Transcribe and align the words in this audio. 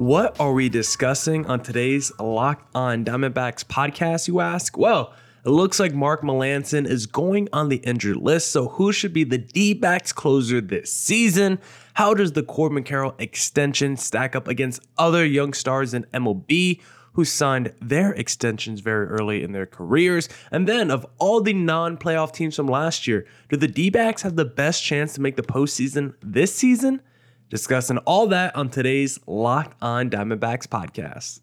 What 0.00 0.40
are 0.40 0.54
we 0.54 0.70
discussing 0.70 1.44
on 1.44 1.60
today's 1.60 2.10
Locked 2.18 2.74
On 2.74 3.04
Diamondbacks 3.04 3.62
podcast, 3.66 4.28
you 4.28 4.40
ask? 4.40 4.78
Well, 4.78 5.12
it 5.44 5.50
looks 5.50 5.78
like 5.78 5.92
Mark 5.92 6.22
Melancon 6.22 6.86
is 6.86 7.04
going 7.04 7.50
on 7.52 7.68
the 7.68 7.76
injured 7.76 8.16
list. 8.16 8.50
So, 8.50 8.68
who 8.68 8.92
should 8.92 9.12
be 9.12 9.24
the 9.24 9.36
D 9.36 9.74
backs 9.74 10.10
closer 10.10 10.62
this 10.62 10.90
season? 10.90 11.58
How 11.92 12.14
does 12.14 12.32
the 12.32 12.42
Corbin 12.42 12.82
Carroll 12.82 13.14
extension 13.18 13.98
stack 13.98 14.34
up 14.34 14.48
against 14.48 14.80
other 14.96 15.22
young 15.22 15.52
stars 15.52 15.92
in 15.92 16.06
MLB 16.14 16.80
who 17.12 17.26
signed 17.26 17.74
their 17.82 18.12
extensions 18.12 18.80
very 18.80 19.06
early 19.06 19.42
in 19.42 19.52
their 19.52 19.66
careers? 19.66 20.30
And 20.50 20.66
then, 20.66 20.90
of 20.90 21.04
all 21.18 21.42
the 21.42 21.52
non 21.52 21.98
playoff 21.98 22.32
teams 22.32 22.56
from 22.56 22.68
last 22.68 23.06
year, 23.06 23.26
do 23.50 23.56
the 23.58 23.68
D 23.68 23.90
backs 23.90 24.22
have 24.22 24.36
the 24.36 24.46
best 24.46 24.82
chance 24.82 25.12
to 25.16 25.20
make 25.20 25.36
the 25.36 25.42
postseason 25.42 26.14
this 26.22 26.54
season? 26.54 27.02
Discussing 27.50 27.98
all 27.98 28.28
that 28.28 28.54
on 28.54 28.68
today's 28.70 29.18
Locked 29.26 29.76
On 29.82 30.08
Diamondbacks 30.08 30.68
podcast. 30.68 31.40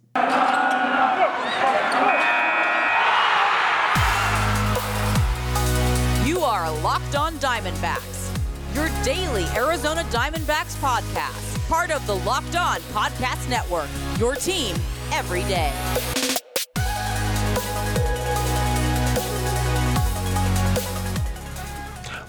You 6.26 6.40
are 6.40 6.72
Locked 6.82 7.18
On 7.18 7.34
Diamondbacks, 7.40 8.34
your 8.74 8.90
daily 9.04 9.44
Arizona 9.54 10.04
Diamondbacks 10.04 10.78
podcast, 10.78 11.68
part 11.68 11.92
of 11.92 12.08
the 12.08 12.16
Locked 12.16 12.56
On 12.56 12.80
Podcast 12.94 13.50
Network, 13.50 13.90
your 14.18 14.36
team 14.36 14.78
every 15.12 15.42
day. 15.42 15.74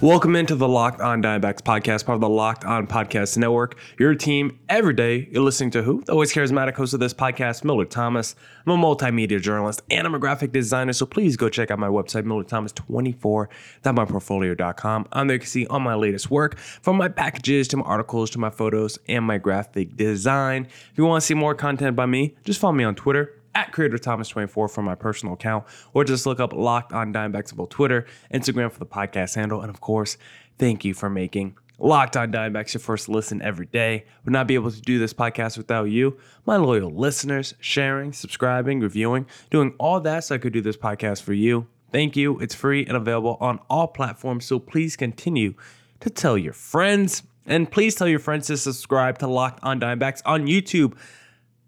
Welcome 0.01 0.37
into 0.37 0.55
the 0.55 0.65
Locked 0.65 1.01
On 1.01 1.21
Diamondbacks 1.21 1.61
podcast, 1.61 2.05
part 2.05 2.15
of 2.15 2.21
the 2.21 2.29
Locked 2.29 2.63
On 2.63 2.87
Podcast 2.87 3.37
Network. 3.37 3.77
Your 3.97 4.15
team 4.15 4.57
every 4.69 4.93
day. 4.93 5.27
You're 5.29 5.43
listening 5.43 5.71
to 5.71 5.83
who? 5.83 6.01
The 6.05 6.13
always 6.13 6.31
charismatic 6.31 6.75
host 6.75 6.93
of 6.93 7.01
this 7.01 7.13
podcast, 7.13 7.65
Millard 7.65 7.91
Thomas. 7.91 8.33
I'm 8.65 8.71
a 8.71 8.77
multimedia 8.81 9.41
journalist 9.41 9.81
and 9.91 10.07
I'm 10.07 10.15
a 10.15 10.19
graphic 10.19 10.53
designer, 10.53 10.93
so 10.93 11.05
please 11.05 11.35
go 11.35 11.49
check 11.49 11.69
out 11.69 11.79
my 11.79 11.89
website, 11.89 12.23
millardthomas24.myportfolio.com. 12.23 15.07
On 15.11 15.27
there 15.27 15.35
you 15.35 15.39
can 15.39 15.49
see 15.49 15.65
all 15.65 15.81
my 15.81 15.95
latest 15.95 16.31
work, 16.31 16.57
from 16.57 16.95
my 16.95 17.09
packages 17.09 17.67
to 17.67 17.75
my 17.75 17.83
articles 17.83 18.29
to 18.29 18.39
my 18.39 18.49
photos 18.49 18.97
and 19.09 19.25
my 19.25 19.37
graphic 19.37 19.97
design. 19.97 20.65
If 20.65 20.97
you 20.97 21.03
want 21.03 21.23
to 21.23 21.27
see 21.27 21.33
more 21.33 21.55
content 21.55 21.97
by 21.97 22.05
me, 22.05 22.37
just 22.45 22.61
follow 22.61 22.71
me 22.71 22.85
on 22.85 22.95
Twitter 22.95 23.33
at 23.55 23.71
Creator 23.71 23.97
Thomas 23.99 24.27
24 24.29 24.67
for 24.67 24.81
my 24.81 24.95
personal 24.95 25.33
account, 25.33 25.65
or 25.93 26.03
just 26.03 26.25
look 26.25 26.39
up 26.39 26.53
Locked 26.53 26.93
on 26.93 27.13
Diamondbacks 27.13 27.57
on 27.57 27.67
Twitter, 27.67 28.05
Instagram 28.33 28.71
for 28.71 28.79
the 28.79 28.85
podcast 28.85 29.35
handle. 29.35 29.61
And 29.61 29.69
of 29.69 29.81
course, 29.81 30.17
thank 30.57 30.85
you 30.85 30.93
for 30.93 31.09
making 31.09 31.57
Locked 31.81 32.17
on 32.17 32.31
Diamondbacks 32.31 32.73
your 32.73 32.81
first 32.81 33.07
listen 33.07 33.41
every 33.41 33.65
day. 33.65 34.05
Would 34.25 34.33
not 34.33 34.47
be 34.47 34.55
able 34.55 34.71
to 34.71 34.81
do 34.81 34.99
this 34.99 35.13
podcast 35.13 35.57
without 35.57 35.85
you, 35.85 36.17
my 36.45 36.57
loyal 36.57 36.91
listeners, 36.91 37.53
sharing, 37.61 38.11
subscribing, 38.11 38.81
reviewing, 38.81 39.25
doing 39.49 39.73
all 39.79 40.01
that 40.01 40.25
so 40.25 40.35
I 40.35 40.39
could 40.39 40.53
do 40.53 40.61
this 40.61 40.77
podcast 40.77 41.21
for 41.23 41.33
you. 41.33 41.67
Thank 41.91 42.15
you. 42.15 42.37
It's 42.39 42.53
free 42.53 42.85
and 42.85 42.97
available 42.97 43.37
on 43.39 43.59
all 43.69 43.87
platforms. 43.87 44.45
So 44.45 44.59
please 44.59 44.95
continue 44.95 45.55
to 46.01 46.09
tell 46.09 46.37
your 46.37 46.53
friends. 46.53 47.23
And 47.45 47.71
please 47.71 47.95
tell 47.95 48.07
your 48.07 48.19
friends 48.19 48.47
to 48.47 48.57
subscribe 48.57 49.17
to 49.19 49.27
Locked 49.27 49.63
on 49.63 49.79
Diamondbacks 49.79 50.21
on 50.25 50.45
YouTube. 50.45 50.95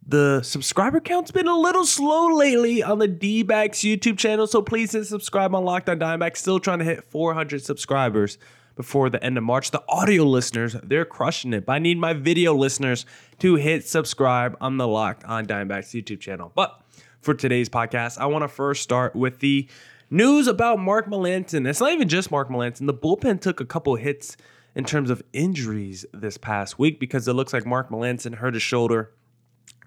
The 0.05 0.41
subscriber 0.41 0.99
count's 0.99 1.31
been 1.31 1.47
a 1.47 1.57
little 1.57 1.85
slow 1.85 2.35
lately 2.35 2.81
on 2.81 2.97
the 2.97 3.07
D 3.07 3.43
backs 3.43 3.79
YouTube 3.79 4.17
channel, 4.17 4.47
so 4.47 4.61
please 4.61 4.91
hit 4.91 5.05
subscribe 5.05 5.53
on 5.53 5.63
Locked 5.63 5.89
on 5.89 5.99
Diamondbacks. 5.99 6.37
Still 6.37 6.59
trying 6.59 6.79
to 6.79 6.85
hit 6.85 7.03
400 7.03 7.63
subscribers 7.63 8.39
before 8.75 9.11
the 9.11 9.23
end 9.23 9.37
of 9.37 9.43
March. 9.43 9.69
The 9.69 9.83
audio 9.87 10.23
listeners, 10.23 10.75
they're 10.83 11.05
crushing 11.05 11.53
it, 11.53 11.67
but 11.67 11.73
I 11.73 11.79
need 11.79 11.99
my 11.99 12.13
video 12.13 12.55
listeners 12.55 13.05
to 13.39 13.55
hit 13.55 13.87
subscribe 13.87 14.57
on 14.59 14.77
the 14.77 14.87
Locked 14.87 15.23
on 15.25 15.45
Diamondbacks 15.45 15.93
YouTube 15.93 16.19
channel. 16.19 16.51
But 16.55 16.81
for 17.21 17.35
today's 17.35 17.69
podcast, 17.69 18.17
I 18.17 18.25
want 18.25 18.43
to 18.43 18.47
first 18.47 18.81
start 18.81 19.15
with 19.15 19.39
the 19.39 19.69
news 20.09 20.47
about 20.47 20.79
Mark 20.79 21.07
Melancon. 21.07 21.67
It's 21.67 21.79
not 21.79 21.91
even 21.91 22.09
just 22.09 22.31
Mark 22.31 22.49
Melancon. 22.49 22.87
The 22.87 22.93
bullpen 22.93 23.39
took 23.39 23.59
a 23.61 23.65
couple 23.65 23.95
hits 23.95 24.35
in 24.73 24.83
terms 24.83 25.11
of 25.11 25.21
injuries 25.31 26.07
this 26.11 26.37
past 26.37 26.79
week 26.79 26.99
because 26.99 27.27
it 27.27 27.33
looks 27.33 27.53
like 27.53 27.67
Mark 27.67 27.89
Melancon 27.89 28.35
hurt 28.35 28.55
his 28.55 28.63
shoulder 28.63 29.11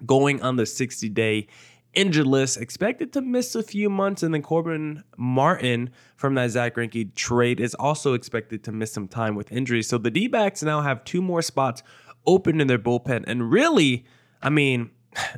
going 0.07 0.43
on 0.43 0.57
the 0.57 0.67
60 0.67 1.09
day 1.11 1.47
injured 1.95 2.27
list, 2.27 2.57
expected 2.57 3.13
to 3.13 3.21
miss 3.21 3.55
a 3.55 3.63
few 3.63 3.89
months. 3.89 4.23
And 4.23 4.35
then 4.35 4.43
Corbin 4.43 5.05
Martin 5.17 5.91
from 6.17 6.35
that 6.35 6.51
Zach 6.51 6.75
Greinke 6.75 7.15
trade 7.15 7.61
is 7.61 7.75
also 7.75 8.15
expected 8.15 8.65
to 8.65 8.73
miss 8.73 8.93
some 8.93 9.09
time 9.09 9.35
with 9.35 9.53
injuries. 9.53 9.89
So 9.89 9.99
the 9.99 10.11
D 10.11 10.29
backs 10.29 10.63
now 10.63 10.81
have 10.81 11.05
two 11.05 11.23
more 11.23 11.43
spots 11.43 11.83
open 12.27 12.61
in 12.61 12.67
their 12.67 12.79
bullpen. 12.79 13.25
And 13.27 13.51
really, 13.51 14.05
I 14.43 14.51
mean, 14.51 14.91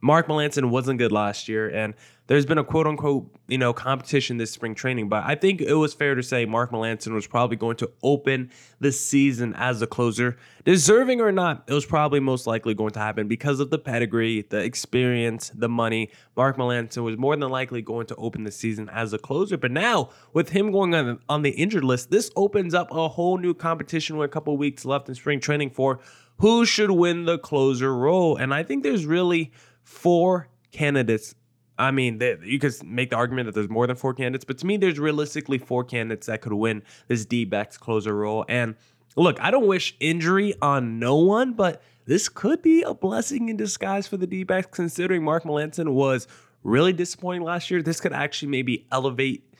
Mark 0.00 0.28
Melancon 0.28 0.68
wasn't 0.68 0.98
good 0.98 1.12
last 1.12 1.48
year, 1.48 1.66
and 1.66 1.94
there's 2.26 2.46
been 2.46 2.56
a 2.56 2.64
quote 2.64 2.86
unquote, 2.86 3.30
you 3.48 3.58
know, 3.58 3.72
competition 3.72 4.38
this 4.38 4.50
spring 4.50 4.74
training. 4.74 5.08
But 5.08 5.24
I 5.24 5.34
think 5.34 5.60
it 5.60 5.74
was 5.74 5.92
fair 5.92 6.14
to 6.14 6.22
say 6.22 6.46
Mark 6.46 6.70
Melancon 6.70 7.12
was 7.12 7.26
probably 7.26 7.56
going 7.56 7.76
to 7.76 7.90
open 8.02 8.50
the 8.80 8.92
season 8.92 9.54
as 9.54 9.82
a 9.82 9.86
closer. 9.86 10.36
Deserving 10.64 11.20
or 11.20 11.32
not, 11.32 11.64
it 11.66 11.74
was 11.74 11.84
probably 11.84 12.20
most 12.20 12.46
likely 12.46 12.72
going 12.72 12.92
to 12.92 12.98
happen 12.98 13.28
because 13.28 13.60
of 13.60 13.68
the 13.68 13.78
pedigree, 13.78 14.46
the 14.48 14.58
experience, 14.58 15.50
the 15.54 15.68
money. 15.68 16.10
Mark 16.34 16.56
Melancon 16.56 17.04
was 17.04 17.18
more 17.18 17.36
than 17.36 17.50
likely 17.50 17.82
going 17.82 18.06
to 18.06 18.16
open 18.16 18.44
the 18.44 18.52
season 18.52 18.88
as 18.88 19.12
a 19.12 19.18
closer. 19.18 19.58
But 19.58 19.70
now, 19.70 20.08
with 20.32 20.48
him 20.48 20.72
going 20.72 20.94
on, 20.94 21.20
on 21.28 21.42
the 21.42 21.50
injured 21.50 21.84
list, 21.84 22.10
this 22.10 22.30
opens 22.36 22.72
up 22.72 22.90
a 22.90 23.08
whole 23.08 23.36
new 23.36 23.52
competition 23.52 24.16
with 24.16 24.30
a 24.30 24.32
couple 24.32 24.56
weeks 24.56 24.86
left 24.86 25.08
in 25.08 25.14
spring 25.14 25.40
training 25.40 25.70
for 25.70 26.00
who 26.38 26.64
should 26.64 26.90
win 26.90 27.26
the 27.26 27.38
closer 27.38 27.94
role. 27.94 28.36
And 28.36 28.54
I 28.54 28.62
think 28.62 28.82
there's 28.82 29.04
really 29.04 29.52
four 29.82 30.48
candidates. 30.72 31.34
I 31.78 31.90
mean, 31.90 32.18
they, 32.18 32.36
you 32.42 32.58
could 32.58 32.72
make 32.84 33.10
the 33.10 33.16
argument 33.16 33.46
that 33.46 33.54
there's 33.54 33.68
more 33.68 33.86
than 33.86 33.96
four 33.96 34.14
candidates, 34.14 34.44
but 34.44 34.58
to 34.58 34.66
me, 34.66 34.76
there's 34.76 34.98
realistically 34.98 35.58
four 35.58 35.82
candidates 35.84 36.26
that 36.28 36.40
could 36.40 36.52
win 36.52 36.82
this 37.08 37.24
D 37.24 37.44
backs 37.44 37.76
closer 37.76 38.14
role. 38.14 38.44
And 38.48 38.76
look, 39.16 39.40
I 39.40 39.50
don't 39.50 39.66
wish 39.66 39.96
injury 39.98 40.54
on 40.62 40.98
no 40.98 41.16
one, 41.16 41.54
but 41.54 41.82
this 42.06 42.28
could 42.28 42.62
be 42.62 42.82
a 42.82 42.94
blessing 42.94 43.48
in 43.48 43.56
disguise 43.56 44.06
for 44.06 44.16
the 44.16 44.26
D 44.26 44.44
backs, 44.44 44.68
considering 44.70 45.24
Mark 45.24 45.44
Melancon 45.44 45.94
was 45.94 46.28
really 46.62 46.92
disappointing 46.92 47.42
last 47.42 47.70
year. 47.70 47.82
This 47.82 48.00
could 48.00 48.12
actually 48.12 48.48
maybe 48.48 48.86
elevate 48.92 49.50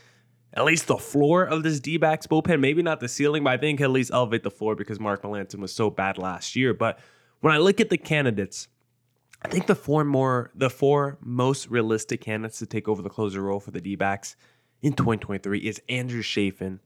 at 0.53 0.65
least 0.65 0.87
the 0.87 0.97
floor 0.97 1.43
of 1.43 1.65
this 1.65 1.81
D 1.81 1.97
backs 1.97 2.27
bullpen. 2.29 2.61
Maybe 2.61 2.83
not 2.83 3.01
the 3.01 3.09
ceiling, 3.09 3.43
but 3.43 3.55
I 3.55 3.57
think 3.57 3.81
at 3.81 3.91
least 3.91 4.13
elevate 4.13 4.45
the 4.45 4.51
floor 4.51 4.77
because 4.77 5.01
Mark 5.01 5.23
Melancon 5.23 5.59
was 5.59 5.75
so 5.75 5.91
bad 5.91 6.17
last 6.17 6.55
year. 6.55 6.73
But 6.73 7.01
when 7.41 7.53
I 7.53 7.59
look 7.59 7.81
at 7.81 7.91
the 7.91 7.99
candidates, 7.99 8.69
I 9.45 9.49
think 9.49 9.67
the 9.67 9.75
four 9.75 10.05
more 10.05 10.51
the 10.55 10.71
four 10.71 11.19
most 11.21 11.69
realistic 11.69 12.23
candidates 12.23 12.59
to 12.61 12.67
take 12.67 12.89
over 12.89 13.03
the 13.03 13.11
closer 13.11 13.43
role 13.43 13.61
for 13.61 13.73
the 13.73 13.81
D-backs 13.81 14.37
in 14.81 14.95
2023 14.95 15.59
is 15.59 15.83
Andrew 15.89 16.23
Chafin, 16.23 16.81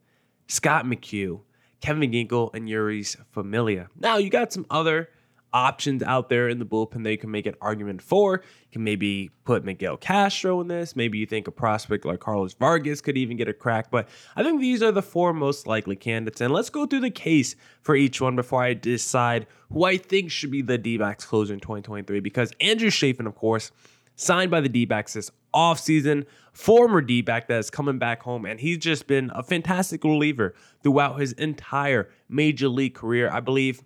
Scott 0.48 0.84
McHugh, 0.84 1.40
Kevin 1.80 2.10
Ginkel, 2.10 2.52
and 2.54 2.68
Jeurys 2.68 3.16
Familia. 3.30 3.88
Now 3.96 4.16
you 4.16 4.28
got 4.28 4.52
some 4.52 4.66
other 4.70 5.08
options 5.52 6.02
out 6.02 6.28
there 6.28 6.48
in 6.48 6.58
the 6.58 6.66
bullpen 6.66 7.04
that 7.04 7.10
you 7.10 7.18
can 7.18 7.30
make 7.30 7.46
an 7.46 7.54
argument 7.60 8.02
for. 8.02 8.34
You 8.34 8.72
can 8.72 8.84
maybe 8.84 9.30
put 9.44 9.64
Miguel 9.64 9.96
Castro 9.96 10.60
in 10.60 10.68
this. 10.68 10.94
Maybe 10.94 11.18
you 11.18 11.26
think 11.26 11.48
a 11.48 11.50
prospect 11.50 12.04
like 12.04 12.20
Carlos 12.20 12.54
Vargas 12.54 13.00
could 13.00 13.16
even 13.16 13.36
get 13.36 13.48
a 13.48 13.52
crack. 13.52 13.90
But 13.90 14.08
I 14.36 14.42
think 14.42 14.60
these 14.60 14.82
are 14.82 14.92
the 14.92 15.02
four 15.02 15.32
most 15.32 15.66
likely 15.66 15.96
candidates. 15.96 16.40
And 16.40 16.52
let's 16.52 16.70
go 16.70 16.86
through 16.86 17.00
the 17.00 17.10
case 17.10 17.56
for 17.80 17.94
each 17.94 18.20
one 18.20 18.36
before 18.36 18.62
I 18.62 18.74
decide 18.74 19.46
who 19.72 19.84
I 19.84 19.96
think 19.96 20.30
should 20.30 20.50
be 20.50 20.62
the 20.62 20.78
D 20.78 20.98
backs 20.98 21.24
closer 21.24 21.52
in 21.52 21.60
2023. 21.60 22.20
Because 22.20 22.52
Andrew 22.60 22.90
Chafin, 22.90 23.26
of 23.26 23.34
course, 23.34 23.70
signed 24.16 24.50
by 24.50 24.60
the 24.60 24.68
D 24.68 24.84
backs 24.84 25.14
this 25.14 25.30
offseason, 25.54 26.26
former 26.52 27.00
D 27.00 27.22
back 27.22 27.48
that 27.48 27.58
is 27.58 27.70
coming 27.70 27.98
back 27.98 28.22
home, 28.22 28.44
and 28.44 28.60
he's 28.60 28.78
just 28.78 29.06
been 29.06 29.30
a 29.34 29.42
fantastic 29.42 30.04
reliever 30.04 30.54
throughout 30.82 31.20
his 31.20 31.32
entire 31.32 32.10
major 32.28 32.68
league 32.68 32.94
career. 32.94 33.30
I 33.30 33.40
believe 33.40 33.82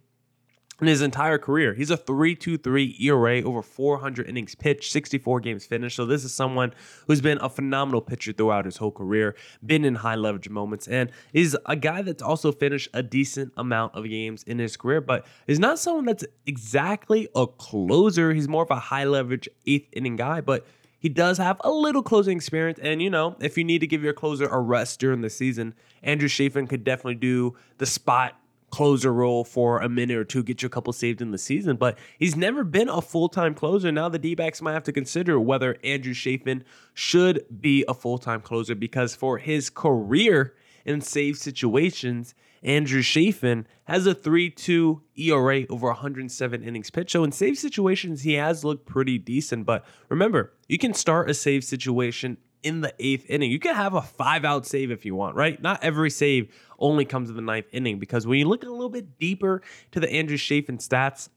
in 0.80 0.86
his 0.86 1.02
entire 1.02 1.38
career. 1.38 1.74
He's 1.74 1.90
a 1.90 1.96
3.23 1.96 3.00
ERA 3.00 3.42
over 3.42 3.62
400 3.62 4.28
innings 4.28 4.54
pitched, 4.54 4.90
64 4.90 5.40
games 5.40 5.64
finished. 5.64 5.96
So 5.96 6.06
this 6.06 6.24
is 6.24 6.34
someone 6.34 6.74
who's 7.06 7.20
been 7.20 7.38
a 7.40 7.48
phenomenal 7.48 8.00
pitcher 8.00 8.32
throughout 8.32 8.64
his 8.64 8.78
whole 8.78 8.90
career, 8.90 9.36
been 9.64 9.84
in 9.84 9.96
high 9.96 10.16
leverage 10.16 10.48
moments, 10.48 10.88
and 10.88 11.10
is 11.32 11.56
a 11.66 11.76
guy 11.76 12.02
that's 12.02 12.22
also 12.22 12.50
finished 12.50 12.88
a 12.94 13.02
decent 13.02 13.52
amount 13.56 13.94
of 13.94 14.08
games 14.08 14.42
in 14.44 14.58
his 14.58 14.76
career, 14.76 15.00
but 15.00 15.26
is 15.46 15.58
not 15.58 15.78
someone 15.78 16.04
that's 16.04 16.24
exactly 16.46 17.28
a 17.34 17.46
closer. 17.46 18.32
He's 18.32 18.48
more 18.48 18.64
of 18.64 18.70
a 18.70 18.76
high 18.76 19.04
leverage 19.04 19.48
eighth 19.66 19.88
inning 19.92 20.16
guy, 20.16 20.40
but 20.40 20.66
he 20.98 21.08
does 21.08 21.38
have 21.38 21.60
a 21.64 21.70
little 21.70 22.02
closing 22.02 22.36
experience. 22.36 22.78
And, 22.80 23.02
you 23.02 23.10
know, 23.10 23.36
if 23.40 23.58
you 23.58 23.64
need 23.64 23.80
to 23.80 23.88
give 23.88 24.04
your 24.04 24.12
closer 24.12 24.46
a 24.46 24.60
rest 24.60 25.00
during 25.00 25.20
the 25.20 25.30
season, 25.30 25.74
Andrew 26.02 26.28
Chafin 26.28 26.68
could 26.68 26.84
definitely 26.84 27.16
do 27.16 27.56
the 27.78 27.86
spot 27.86 28.38
closer 28.72 29.12
role 29.12 29.44
for 29.44 29.78
a 29.78 29.88
minute 29.88 30.16
or 30.16 30.24
two, 30.24 30.42
get 30.42 30.62
you 30.62 30.66
a 30.66 30.70
couple 30.70 30.92
saved 30.92 31.20
in 31.20 31.30
the 31.30 31.38
season. 31.38 31.76
But 31.76 31.98
he's 32.18 32.34
never 32.34 32.64
been 32.64 32.88
a 32.88 33.00
full 33.00 33.28
time 33.28 33.54
closer. 33.54 33.92
Now 33.92 34.08
the 34.08 34.18
D 34.18 34.34
backs 34.34 34.60
might 34.60 34.72
have 34.72 34.82
to 34.84 34.92
consider 34.92 35.38
whether 35.38 35.76
Andrew 35.84 36.14
Chafin 36.14 36.64
should 36.94 37.44
be 37.60 37.84
a 37.86 37.94
full 37.94 38.18
time 38.18 38.40
closer 38.40 38.74
because 38.74 39.14
for 39.14 39.38
his 39.38 39.70
career 39.70 40.54
in 40.84 41.00
save 41.00 41.36
situations, 41.36 42.34
Andrew 42.62 43.02
Chafin 43.02 43.66
has 43.84 44.06
a 44.06 44.14
3 44.14 44.50
2 44.50 45.02
ERA 45.16 45.66
over 45.68 45.88
107 45.88 46.62
innings 46.62 46.90
pitched. 46.90 47.10
So 47.10 47.24
in 47.24 47.32
save 47.32 47.58
situations, 47.58 48.22
he 48.22 48.34
has 48.34 48.64
looked 48.64 48.86
pretty 48.86 49.18
decent. 49.18 49.66
But 49.66 49.84
remember, 50.08 50.54
you 50.68 50.78
can 50.78 50.94
start 50.94 51.30
a 51.30 51.34
save 51.34 51.62
situation 51.62 52.38
in 52.62 52.80
the 52.80 52.94
eighth 52.98 53.28
inning. 53.28 53.50
You 53.50 53.58
can 53.58 53.74
have 53.74 53.94
a 53.94 54.02
five 54.02 54.44
out 54.44 54.66
save 54.66 54.90
if 54.90 55.04
you 55.04 55.14
want, 55.14 55.36
right? 55.36 55.60
Not 55.60 55.82
every 55.82 56.10
save 56.10 56.54
only 56.78 57.04
comes 57.04 57.30
in 57.30 57.36
the 57.36 57.42
ninth 57.42 57.66
inning 57.72 57.98
because 57.98 58.26
when 58.26 58.38
you 58.38 58.48
look 58.48 58.62
a 58.62 58.70
little 58.70 58.88
bit 58.88 59.18
deeper 59.18 59.62
to 59.92 60.00
the 60.00 60.10
Andrew 60.10 60.36
Chafin 60.36 60.78
stats, 60.78 61.28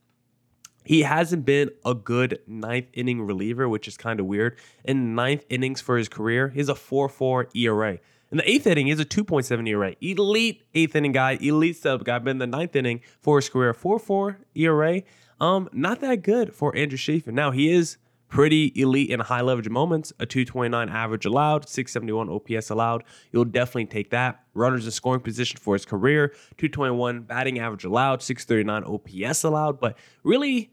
he 0.84 1.02
hasn't 1.02 1.44
been 1.44 1.70
a 1.84 1.94
good 1.94 2.38
ninth 2.46 2.86
inning 2.92 3.22
reliever, 3.22 3.68
which 3.68 3.88
is 3.88 3.96
kind 3.96 4.20
of 4.20 4.26
weird. 4.26 4.56
In 4.84 5.14
ninth 5.16 5.44
innings 5.50 5.80
for 5.80 5.98
his 5.98 6.08
career, 6.08 6.48
he's 6.50 6.68
a 6.68 6.74
4 6.74 7.08
4 7.08 7.48
ERA. 7.54 7.98
In 8.30 8.38
the 8.38 8.48
eighth 8.48 8.66
inning, 8.66 8.86
he's 8.86 9.00
a 9.00 9.04
2.7 9.04 9.68
ERA. 9.68 9.94
Elite 10.00 10.62
eighth 10.74 10.94
inning 10.96 11.12
guy, 11.12 11.38
elite 11.40 11.76
sub 11.76 12.04
guy. 12.04 12.18
But 12.18 12.30
in 12.30 12.38
the 12.38 12.46
ninth 12.46 12.76
inning 12.76 13.00
for 13.20 13.38
his 13.38 13.48
career, 13.48 13.72
4 13.74 13.98
4 13.98 14.38
ERA. 14.54 15.02
Um, 15.40 15.68
not 15.72 16.00
that 16.00 16.22
good 16.22 16.54
for 16.54 16.74
Andrew 16.76 16.96
Chafin. 16.96 17.34
Now, 17.34 17.50
he 17.50 17.70
is 17.70 17.98
pretty 18.28 18.72
elite 18.74 19.10
in 19.10 19.20
high 19.20 19.40
leverage 19.40 19.68
moments. 19.68 20.12
A 20.18 20.26
229 20.26 20.88
average 20.88 21.26
allowed, 21.26 21.68
671 21.68 22.28
OPS 22.28 22.70
allowed. 22.70 23.04
You'll 23.32 23.44
definitely 23.44 23.86
take 23.86 24.10
that. 24.10 24.44
Runners 24.54 24.84
in 24.84 24.90
scoring 24.90 25.20
position 25.20 25.58
for 25.60 25.74
his 25.74 25.84
career, 25.84 26.28
221 26.58 27.22
batting 27.22 27.58
average 27.58 27.84
allowed, 27.84 28.22
639 28.22 28.84
OPS 28.84 29.44
allowed. 29.44 29.80
But 29.80 29.98
really, 30.22 30.72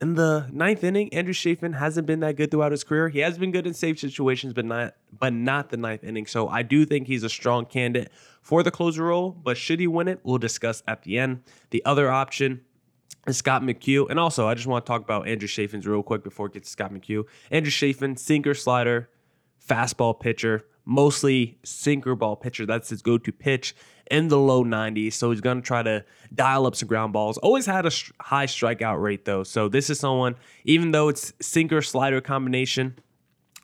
in 0.00 0.14
the 0.14 0.48
ninth 0.50 0.82
inning, 0.82 1.12
Andrew 1.12 1.34
Chafin 1.34 1.74
hasn't 1.74 2.06
been 2.06 2.20
that 2.20 2.36
good 2.36 2.50
throughout 2.50 2.72
his 2.72 2.84
career. 2.84 3.10
He 3.10 3.18
has 3.18 3.36
been 3.36 3.52
good 3.52 3.66
in 3.66 3.74
safe 3.74 3.98
situations, 3.98 4.54
but 4.54 4.64
not 4.64 4.94
but 5.18 5.32
not 5.34 5.68
the 5.68 5.76
ninth 5.76 6.02
inning. 6.02 6.26
So 6.26 6.48
I 6.48 6.62
do 6.62 6.86
think 6.86 7.06
he's 7.06 7.22
a 7.22 7.28
strong 7.28 7.66
candidate 7.66 8.10
for 8.40 8.62
the 8.62 8.70
closer 8.70 9.04
role. 9.04 9.30
But 9.30 9.58
should 9.58 9.78
he 9.78 9.86
win 9.86 10.08
it, 10.08 10.20
we'll 10.22 10.38
discuss 10.38 10.82
at 10.88 11.02
the 11.02 11.18
end. 11.18 11.42
The 11.68 11.84
other 11.84 12.10
option 12.10 12.62
is 13.26 13.36
Scott 13.36 13.62
McHugh. 13.62 14.08
And 14.10 14.18
also, 14.18 14.48
I 14.48 14.54
just 14.54 14.66
want 14.66 14.84
to 14.84 14.88
talk 14.88 15.02
about 15.02 15.28
Andrew 15.28 15.48
Chafin's 15.48 15.86
real 15.86 16.02
quick 16.02 16.24
before 16.24 16.46
it 16.46 16.54
gets 16.54 16.68
to 16.68 16.72
Scott 16.72 16.92
McHugh. 16.92 17.24
Andrew 17.50 17.70
Chafin, 17.70 18.16
sinker 18.16 18.54
slider, 18.54 19.08
fastball 19.66 20.18
pitcher, 20.18 20.66
mostly 20.84 21.58
sinker 21.64 22.14
ball 22.14 22.36
pitcher. 22.36 22.66
That's 22.66 22.88
his 22.88 23.02
go-to 23.02 23.32
pitch 23.32 23.74
in 24.10 24.28
the 24.28 24.38
low 24.38 24.64
90s. 24.64 25.12
So 25.12 25.30
he's 25.30 25.40
going 25.40 25.60
to 25.60 25.66
try 25.66 25.82
to 25.82 26.04
dial 26.34 26.66
up 26.66 26.74
some 26.74 26.88
ground 26.88 27.12
balls. 27.12 27.38
Always 27.38 27.66
had 27.66 27.86
a 27.86 27.92
high 28.20 28.46
strikeout 28.46 29.00
rate 29.00 29.24
though. 29.24 29.44
So 29.44 29.68
this 29.68 29.88
is 29.88 30.00
someone, 30.00 30.36
even 30.64 30.90
though 30.90 31.08
it's 31.08 31.32
sinker 31.40 31.82
slider 31.82 32.20
combination, 32.20 32.98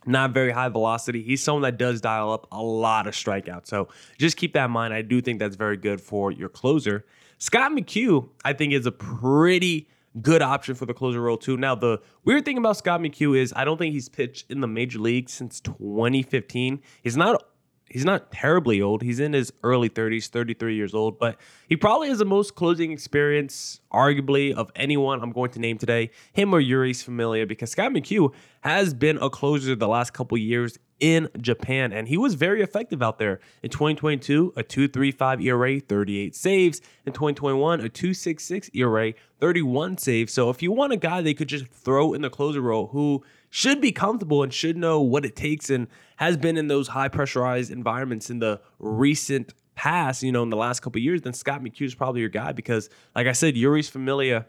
not 0.07 0.31
very 0.33 0.53
high 0.53 0.69
velocity. 0.69 1.23
He's 1.23 1.43
someone 1.43 1.63
that 1.63 1.79
does 1.79 2.01
dial 2.01 2.33
up 2.33 2.47
a 2.53 2.63
lot 2.63 3.09
of 3.09 3.15
strikeouts. 3.15 3.67
So 3.67 3.89
just 4.19 4.37
keep 4.37 4.53
that 4.53 4.67
in 4.67 4.71
mind. 4.71 4.95
I 4.95 5.03
do 5.03 5.21
think 5.21 5.41
that's 5.41 5.57
very 5.57 5.77
good 5.77 6.01
for 6.01 6.31
your 6.31 6.49
closer. 6.49 7.05
Scott 7.39 7.73
McHugh, 7.73 8.29
I 8.45 8.53
think, 8.53 8.73
is 8.73 8.87
a 8.87 8.93
pretty 8.93 9.89
good 10.23 10.43
option 10.43 10.75
for 10.75 10.87
the 10.87 10.95
closer 10.95 11.21
role 11.21 11.37
too. 11.37 11.57
Now, 11.57 11.75
the 11.75 12.01
weird 12.25 12.45
thing 12.45 12.59
about 12.59 12.77
Scott 12.77 13.01
McHugh 13.01 13.39
is 13.39 13.53
I 13.55 13.65
don't 13.65 13.77
think 13.77 13.93
he's 13.93 14.09
pitched 14.09 14.51
in 14.51 14.61
the 14.61 14.67
major 14.67 14.99
league 14.99 15.29
since 15.29 15.61
2015. 15.61 16.81
He's 17.03 17.17
not 17.17 17.43
he's 17.89 18.05
not 18.05 18.33
terribly 18.33 18.81
old. 18.81 19.03
He's 19.03 19.21
in 19.21 19.33
his 19.33 19.53
early 19.63 19.89
30s, 19.89 20.29
33 20.29 20.75
years 20.75 20.95
old, 20.95 21.19
but 21.19 21.39
he 21.69 21.77
probably 21.77 22.09
has 22.09 22.19
the 22.19 22.25
most 22.25 22.55
closing 22.55 22.93
experience, 22.93 23.81
arguably, 23.93 24.53
of 24.53 24.71
anyone 24.75 25.23
I'm 25.23 25.31
going 25.31 25.51
to 25.53 25.61
name 25.61 25.79
today, 25.79 26.11
him 26.33 26.55
or 26.55 26.63
Jeurys 26.63 27.03
Familia, 27.03 27.47
because 27.47 27.71
Scott 27.71 27.93
McHugh 27.93 28.33
has 28.63 28.95
been 28.95 29.19
a 29.19 29.31
closer 29.31 29.75
the 29.75 29.89
last 29.89 30.13
couple 30.13 30.37
years 30.39 30.79
in 30.99 31.29
Japan, 31.41 31.93
and 31.93 32.09
he 32.09 32.17
was 32.17 32.35
very 32.35 32.63
effective 32.63 33.03
out 33.03 33.19
there. 33.19 33.41
In 33.63 33.71
2022, 33.71 34.55
a 34.57 34.63
2.35 34.63 35.45
ERA, 35.45 35.81
38 35.81 36.35
saves. 36.35 36.81
In 37.05 37.13
2021, 37.13 37.81
a 37.81 37.89
2.66 37.89 38.71
ERA, 38.75 39.13
31 39.41 39.99
saves. 39.99 40.33
So 40.33 40.49
if 40.49 40.63
you 40.63 40.73
want 40.73 40.93
a 40.93 40.97
guy 40.97 41.21
they 41.21 41.35
could 41.35 41.49
just 41.49 41.67
throw 41.67 42.15
in 42.15 42.23
the 42.23 42.31
closer 42.31 42.61
role 42.61 42.89
who 42.89 43.23
should 43.51 43.81
be 43.81 43.93
comfortable 43.93 44.43
and 44.43 44.53
should 44.53 44.77
know 44.77 45.01
what 45.01 45.25
it 45.25 45.37
takes 45.37 45.71
and 45.71 45.89
has 46.17 46.37
been 46.37 46.57
in 46.57 46.69
those 46.69 46.89
high 46.89 47.09
pressurized 47.09 47.71
environments 47.71 48.31
in 48.31 48.39
the 48.39 48.61
recent 48.79 49.53
past, 49.75 50.23
you 50.23 50.33
know, 50.33 50.43
in 50.43 50.51
the 50.51 50.57
last 50.57 50.81
couple 50.81 51.01
years, 51.01 51.23
then 51.23 51.35
Scott 51.35 51.63
McHugh 51.63 51.87
is 51.87 51.95
probably 51.95 52.21
your 52.21 52.31
guy 52.31 52.53
because, 52.53 52.89
like 53.15 53.27
I 53.27 53.33
said, 53.33 53.55
Jeurys 53.55 53.91
Familia 53.91 54.47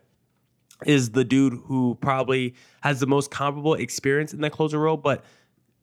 is 0.86 1.12
the 1.12 1.24
dude 1.24 1.54
who 1.66 1.98
probably 2.02 2.56
has 2.82 3.00
the 3.00 3.08
most 3.08 3.32
comparable 3.32 3.74
experience 3.74 4.34
in 4.34 4.42
that 4.42 4.52
closer 4.52 4.80
role. 4.80 4.98
But 4.98 5.24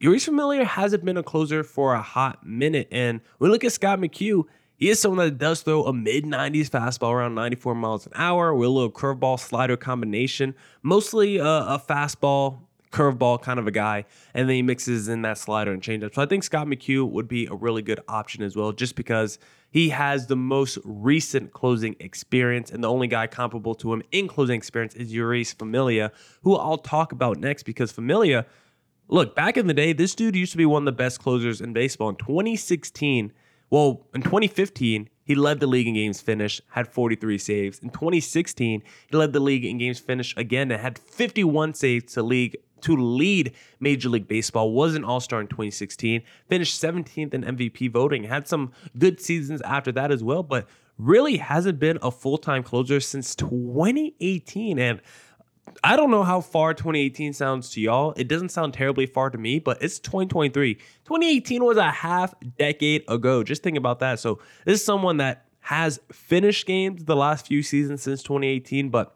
Jeurys 0.01 0.25
Familia 0.25 0.65
hasn't 0.65 1.05
been 1.05 1.17
a 1.17 1.23
closer 1.23 1.63
for 1.63 1.93
a 1.93 2.01
hot 2.01 2.45
minute. 2.45 2.87
And 2.91 3.21
when 3.37 3.49
we 3.49 3.53
look 3.53 3.63
at 3.63 3.71
Scott 3.71 3.99
McHugh, 3.99 4.43
he 4.77 4.89
is 4.89 4.99
someone 4.99 5.25
that 5.25 5.37
does 5.37 5.61
throw 5.61 5.85
a 5.85 5.93
mid 5.93 6.25
90s 6.25 6.69
fastball 6.69 7.13
around 7.13 7.33
94 7.35 7.75
miles 7.75 8.05
an 8.05 8.11
hour 8.15 8.53
with 8.53 8.67
a 8.67 8.71
little 8.71 8.91
curveball 8.91 9.39
slider 9.39 9.77
combination, 9.77 10.53
mostly 10.83 11.37
a, 11.37 11.45
a 11.45 11.81
fastball 11.87 12.59
curveball 12.91 13.41
kind 13.41 13.57
of 13.59 13.67
a 13.67 13.71
guy, 13.71 14.05
and 14.33 14.47
then 14.47 14.55
he 14.55 14.61
mixes 14.61 15.07
in 15.07 15.21
that 15.21 15.37
slider 15.37 15.71
and 15.71 15.81
changeup. 15.81 16.13
So 16.13 16.21
I 16.21 16.25
think 16.25 16.43
Scott 16.43 16.67
McHugh 16.67 17.09
would 17.09 17.27
be 17.27 17.45
a 17.45 17.53
really 17.53 17.81
good 17.81 17.99
option 18.07 18.43
as 18.43 18.55
well, 18.55 18.71
just 18.73 18.95
because 18.95 19.39
he 19.69 19.89
has 19.89 20.27
the 20.27 20.35
most 20.35 20.77
recent 20.83 21.51
closing 21.51 21.95
experience, 21.99 22.71
and 22.71 22.83
the 22.83 22.89
only 22.89 23.07
guy 23.07 23.27
comparable 23.27 23.75
to 23.75 23.93
him 23.93 24.01
in 24.11 24.27
closing 24.27 24.55
experience 24.55 24.95
is 24.95 25.11
Jeurys 25.11 25.53
Familia, 25.53 26.11
who 26.43 26.55
I'll 26.55 26.77
talk 26.77 27.11
about 27.11 27.37
next 27.37 27.63
because 27.63 27.91
Familia, 27.91 28.45
look, 29.07 29.35
back 29.35 29.57
in 29.57 29.67
the 29.67 29.73
day, 29.73 29.93
this 29.93 30.15
dude 30.15 30.35
used 30.35 30.51
to 30.51 30.57
be 30.57 30.65
one 30.65 30.83
of 30.83 30.85
the 30.85 30.91
best 30.91 31.19
closers 31.19 31.61
in 31.61 31.73
baseball. 31.73 32.09
In 32.09 32.15
2016, 32.15 33.31
well, 33.69 34.05
in 34.13 34.21
2015, 34.21 35.09
he 35.23 35.35
led 35.35 35.59
the 35.59 35.67
league 35.67 35.87
in 35.87 35.95
games 35.95 36.21
finished, 36.21 36.61
had 36.71 36.87
43 36.87 37.37
saves. 37.37 37.79
In 37.79 37.89
2016, 37.89 38.83
he 39.09 39.17
led 39.17 39.33
the 39.33 39.39
league 39.39 39.65
in 39.65 39.77
games 39.77 39.99
finished 39.99 40.37
again 40.37 40.71
and 40.71 40.81
had 40.81 40.99
51 40.99 41.73
saves 41.73 42.13
to 42.13 42.23
league 42.23 42.57
to 42.81 42.95
lead 42.95 43.51
Major 43.79 44.09
League 44.09 44.27
Baseball, 44.27 44.71
was 44.71 44.93
an 44.93 45.03
All 45.03 45.19
Star 45.19 45.41
in 45.41 45.47
2016, 45.47 46.21
finished 46.47 46.79
17th 46.79 47.33
in 47.33 47.43
MVP 47.43 47.91
voting, 47.91 48.25
had 48.25 48.47
some 48.47 48.71
good 48.97 49.19
seasons 49.19 49.61
after 49.63 49.91
that 49.93 50.11
as 50.11 50.23
well, 50.23 50.43
but 50.43 50.67
really 50.97 51.37
hasn't 51.37 51.79
been 51.79 51.97
a 52.03 52.11
full 52.11 52.37
time 52.37 52.61
closer 52.61 52.99
since 52.99 53.33
2018. 53.35 54.77
And 54.77 55.01
I 55.83 55.95
don't 55.95 56.11
know 56.11 56.23
how 56.23 56.41
far 56.41 56.73
2018 56.73 57.33
sounds 57.33 57.69
to 57.71 57.81
y'all. 57.81 58.13
It 58.17 58.27
doesn't 58.27 58.49
sound 58.49 58.73
terribly 58.73 59.05
far 59.05 59.29
to 59.29 59.37
me, 59.37 59.59
but 59.59 59.81
it's 59.81 59.99
2023. 59.99 60.75
2018 60.75 61.63
was 61.63 61.77
a 61.77 61.91
half 61.91 62.33
decade 62.57 63.03
ago. 63.07 63.43
Just 63.43 63.63
think 63.63 63.77
about 63.77 63.99
that. 63.99 64.19
So, 64.19 64.39
this 64.65 64.79
is 64.79 64.85
someone 64.85 65.17
that 65.17 65.45
has 65.61 65.99
finished 66.11 66.67
games 66.67 67.05
the 67.05 67.15
last 67.15 67.47
few 67.47 67.63
seasons 67.63 68.03
since 68.03 68.21
2018, 68.23 68.89
but 68.89 69.15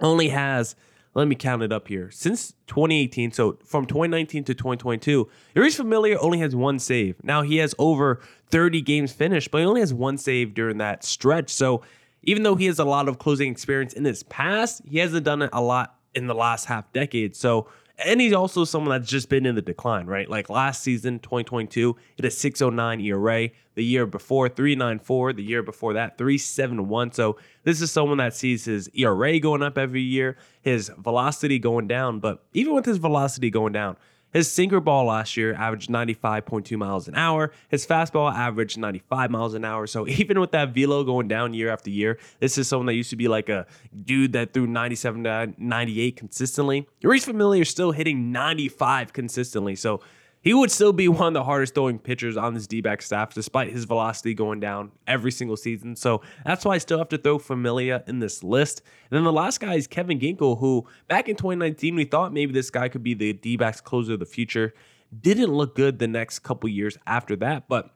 only 0.00 0.28
has 0.28 0.76
let 1.14 1.26
me 1.26 1.34
count 1.34 1.62
it 1.62 1.72
up 1.72 1.88
here. 1.88 2.10
Since 2.10 2.52
2018, 2.68 3.32
so 3.32 3.58
from 3.64 3.84
2019 3.84 4.44
to 4.44 4.54
2022, 4.54 5.28
Jeurys 5.56 5.76
Familia 5.76 6.16
only 6.18 6.38
has 6.38 6.54
one 6.54 6.78
save. 6.78 7.22
Now 7.24 7.42
he 7.42 7.56
has 7.56 7.74
over 7.78 8.20
30 8.50 8.80
games 8.82 9.12
finished, 9.12 9.50
but 9.50 9.58
he 9.58 9.64
only 9.64 9.80
has 9.80 9.92
one 9.92 10.18
save 10.18 10.54
during 10.54 10.78
that 10.78 11.02
stretch. 11.02 11.50
So 11.50 11.82
even 12.22 12.42
though 12.42 12.54
he 12.54 12.66
has 12.66 12.78
a 12.78 12.84
lot 12.84 13.08
of 13.08 13.18
closing 13.18 13.50
experience 13.50 13.92
in 13.92 14.04
his 14.04 14.22
past, 14.24 14.82
he 14.88 14.98
hasn't 14.98 15.24
done 15.24 15.42
it 15.42 15.50
a 15.52 15.60
lot 15.60 15.96
in 16.14 16.26
the 16.26 16.34
last 16.34 16.66
half 16.66 16.92
decade. 16.92 17.36
So 17.36 17.68
and 18.04 18.20
he's 18.20 18.32
also 18.32 18.64
someone 18.64 18.98
that's 18.98 19.10
just 19.10 19.28
been 19.28 19.46
in 19.46 19.54
the 19.54 19.62
decline, 19.62 20.06
right? 20.06 20.28
Like 20.28 20.48
last 20.48 20.82
season, 20.82 21.18
2022, 21.18 21.96
hit 22.16 22.24
a 22.24 22.30
609 22.30 23.00
ERA. 23.00 23.48
The 23.74 23.84
year 23.84 24.06
before, 24.06 24.48
394. 24.48 25.34
The 25.34 25.42
year 25.42 25.62
before 25.62 25.94
that, 25.94 26.16
371. 26.18 27.12
So 27.12 27.36
this 27.64 27.80
is 27.80 27.92
someone 27.92 28.18
that 28.18 28.34
sees 28.34 28.64
his 28.64 28.88
ERA 28.94 29.38
going 29.38 29.62
up 29.62 29.78
every 29.78 30.02
year, 30.02 30.36
his 30.62 30.90
velocity 30.98 31.58
going 31.58 31.88
down. 31.88 32.20
But 32.20 32.42
even 32.52 32.74
with 32.74 32.86
his 32.86 32.98
velocity 32.98 33.50
going 33.50 33.72
down, 33.72 33.96
his 34.32 34.50
sinker 34.50 34.80
ball 34.80 35.06
last 35.06 35.36
year 35.36 35.54
averaged 35.54 35.90
95.2 35.90 36.76
miles 36.76 37.08
an 37.08 37.14
hour. 37.14 37.52
His 37.68 37.86
fastball 37.86 38.32
averaged 38.32 38.78
95 38.78 39.30
miles 39.30 39.54
an 39.54 39.64
hour. 39.64 39.86
So 39.86 40.06
even 40.08 40.40
with 40.40 40.52
that 40.52 40.74
velo 40.74 41.04
going 41.04 41.28
down 41.28 41.54
year 41.54 41.70
after 41.70 41.90
year, 41.90 42.18
this 42.38 42.58
is 42.58 42.68
someone 42.68 42.86
that 42.86 42.94
used 42.94 43.10
to 43.10 43.16
be 43.16 43.28
like 43.28 43.48
a 43.48 43.66
dude 44.04 44.32
that 44.32 44.52
threw 44.52 44.66
97 44.66 45.24
to 45.24 45.52
98 45.58 46.16
consistently. 46.16 46.88
Jeurys 47.02 47.24
Familia 47.24 47.64
still 47.64 47.92
hitting 47.92 48.32
95 48.32 49.12
consistently. 49.12 49.76
So 49.76 50.00
he 50.42 50.54
would 50.54 50.70
still 50.70 50.92
be 50.92 51.08
one 51.08 51.28
of 51.28 51.34
the 51.34 51.44
hardest 51.44 51.74
throwing 51.74 51.98
pitchers 51.98 52.36
on 52.36 52.54
this 52.54 52.66
D 52.66 52.80
back 52.80 53.02
staff, 53.02 53.34
despite 53.34 53.72
his 53.72 53.84
velocity 53.84 54.34
going 54.34 54.60
down 54.60 54.92
every 55.06 55.32
single 55.32 55.56
season. 55.56 55.96
So 55.96 56.22
that's 56.44 56.64
why 56.64 56.74
I 56.74 56.78
still 56.78 56.98
have 56.98 57.08
to 57.10 57.18
throw 57.18 57.38
Familia 57.38 58.02
in 58.06 58.18
this 58.18 58.42
list. 58.42 58.82
And 59.10 59.16
then 59.16 59.24
the 59.24 59.32
last 59.32 59.60
guy 59.60 59.74
is 59.74 59.86
Kevin 59.86 60.18
Ginkel, 60.18 60.58
who 60.58 60.86
back 61.08 61.28
in 61.28 61.36
2019, 61.36 61.94
we 61.94 62.04
thought 62.04 62.32
maybe 62.32 62.52
this 62.52 62.70
guy 62.70 62.88
could 62.88 63.02
be 63.02 63.14
the 63.14 63.32
D 63.32 63.56
backs 63.56 63.80
closer 63.80 64.14
of 64.14 64.20
the 64.20 64.26
future. 64.26 64.74
Didn't 65.18 65.52
look 65.52 65.74
good 65.74 65.98
the 65.98 66.08
next 66.08 66.40
couple 66.40 66.68
years 66.68 66.96
after 67.06 67.34
that, 67.36 67.68
but 67.68 67.94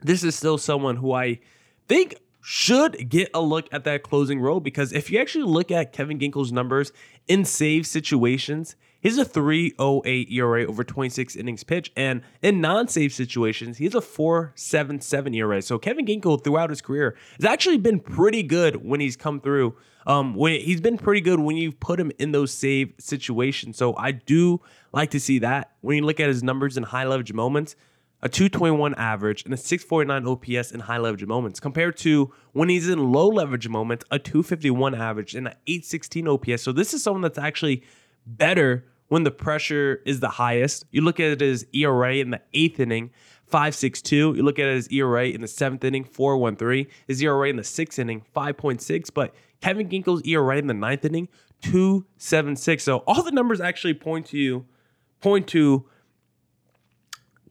this 0.00 0.24
is 0.24 0.34
still 0.34 0.58
someone 0.58 0.96
who 0.96 1.12
I 1.12 1.40
think 1.88 2.16
should 2.40 3.10
get 3.10 3.30
a 3.34 3.40
look 3.40 3.68
at 3.72 3.84
that 3.84 4.02
closing 4.02 4.40
role 4.40 4.60
because 4.60 4.92
if 4.92 5.10
you 5.10 5.20
actually 5.20 5.44
look 5.44 5.70
at 5.70 5.92
Kevin 5.92 6.18
Ginkel's 6.18 6.52
numbers 6.52 6.92
in 7.26 7.44
save 7.44 7.86
situations, 7.86 8.76
He's 9.00 9.16
a 9.16 9.24
308 9.24 10.30
ERA 10.30 10.66
over 10.66 10.82
26 10.82 11.36
innings 11.36 11.62
pitched. 11.62 11.92
And 11.96 12.22
in 12.42 12.60
non 12.60 12.88
save 12.88 13.12
situations, 13.12 13.78
he's 13.78 13.94
a 13.94 14.00
477 14.00 15.34
ERA. 15.34 15.62
So 15.62 15.78
Kevin 15.78 16.04
Ginkel 16.04 16.42
throughout 16.42 16.70
his 16.70 16.80
career 16.80 17.16
has 17.40 17.44
actually 17.44 17.78
been 17.78 18.00
pretty 18.00 18.42
good 18.42 18.84
when 18.84 19.00
he's 19.00 19.16
come 19.16 19.40
through. 19.40 19.76
Um, 20.06 20.34
when, 20.34 20.60
he's 20.60 20.80
been 20.80 20.96
pretty 20.96 21.20
good 21.20 21.38
when 21.38 21.56
you've 21.56 21.78
put 21.80 22.00
him 22.00 22.10
in 22.18 22.32
those 22.32 22.50
save 22.50 22.94
situations. 22.98 23.76
So 23.76 23.94
I 23.96 24.12
do 24.12 24.60
like 24.92 25.10
to 25.10 25.20
see 25.20 25.38
that. 25.40 25.72
When 25.82 25.96
you 25.98 26.04
look 26.04 26.18
at 26.18 26.28
his 26.28 26.42
numbers 26.42 26.76
in 26.76 26.82
high 26.84 27.04
leverage 27.04 27.32
moments, 27.32 27.76
a 28.20 28.28
221 28.28 28.94
average 28.96 29.44
and 29.44 29.54
a 29.54 29.56
649 29.56 30.26
OPS 30.26 30.72
in 30.72 30.80
high 30.80 30.98
leverage 30.98 31.24
moments 31.26 31.60
compared 31.60 31.96
to 31.98 32.32
when 32.52 32.68
he's 32.68 32.88
in 32.88 33.12
low 33.12 33.28
leverage 33.28 33.68
moments, 33.68 34.04
a 34.10 34.18
251 34.18 34.94
average 34.94 35.34
and 35.34 35.48
an 35.48 35.54
816 35.68 36.26
OPS. 36.26 36.62
So 36.62 36.72
this 36.72 36.94
is 36.94 37.02
someone 37.02 37.22
that's 37.22 37.38
actually 37.38 37.84
better 38.36 38.84
when 39.08 39.24
the 39.24 39.30
pressure 39.30 40.02
is 40.04 40.20
the 40.20 40.28
highest. 40.28 40.84
You 40.90 41.02
look 41.02 41.18
at 41.18 41.40
his 41.40 41.66
ERA 41.72 42.16
in 42.16 42.30
the 42.30 42.40
eighth 42.52 42.78
inning, 42.78 43.10
5.62. 43.50 44.36
You 44.36 44.42
look 44.42 44.58
at 44.58 44.66
his 44.66 44.88
ERA 44.88 45.26
in 45.28 45.40
the 45.40 45.48
seventh 45.48 45.82
inning, 45.84 46.04
4.13. 46.04 46.86
His 47.06 47.22
ERA 47.22 47.48
in 47.48 47.56
the 47.56 47.64
sixth 47.64 47.98
inning, 47.98 48.24
5.6. 48.36 49.10
But 49.12 49.34
Kevin 49.60 49.88
Ginkel's 49.88 50.22
ERA 50.26 50.58
in 50.58 50.66
the 50.66 50.74
ninth 50.74 51.04
inning, 51.04 51.28
2.76. 51.62 52.80
So 52.82 52.98
all 53.06 53.22
the 53.22 53.32
numbers 53.32 53.60
actually 53.60 53.94
point 53.94 54.26
to 54.26 54.38
you, 54.38 54.66
point 55.20 55.48
to 55.48 55.86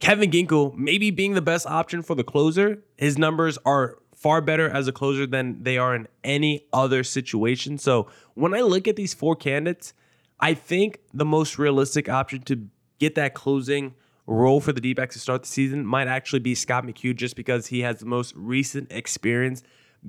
Kevin 0.00 0.30
Ginkel 0.30 0.76
maybe 0.76 1.10
being 1.10 1.34
the 1.34 1.42
best 1.42 1.66
option 1.66 2.02
for 2.02 2.14
the 2.14 2.24
closer. 2.24 2.84
His 2.96 3.18
numbers 3.18 3.58
are 3.66 3.98
far 4.14 4.40
better 4.40 4.68
as 4.68 4.88
a 4.88 4.92
closer 4.92 5.26
than 5.26 5.62
they 5.62 5.78
are 5.78 5.94
in 5.94 6.08
any 6.24 6.66
other 6.72 7.04
situation. 7.04 7.78
So 7.78 8.08
when 8.34 8.54
I 8.54 8.60
look 8.60 8.88
at 8.88 8.96
these 8.96 9.14
four 9.14 9.36
candidates, 9.36 9.92
I 10.40 10.54
think 10.54 11.00
the 11.12 11.24
most 11.24 11.58
realistic 11.58 12.08
option 12.08 12.42
to 12.42 12.68
get 12.98 13.14
that 13.16 13.34
closing 13.34 13.94
role 14.26 14.60
for 14.60 14.72
the 14.72 14.80
D 14.80 14.92
backs 14.92 15.14
to 15.14 15.20
start 15.20 15.42
the 15.42 15.48
season 15.48 15.86
might 15.86 16.06
actually 16.06 16.40
be 16.40 16.54
Scott 16.54 16.84
McHugh 16.84 17.16
just 17.16 17.34
because 17.34 17.68
he 17.68 17.80
has 17.80 18.00
the 18.00 18.06
most 18.06 18.34
recent 18.36 18.92
experience 18.92 19.62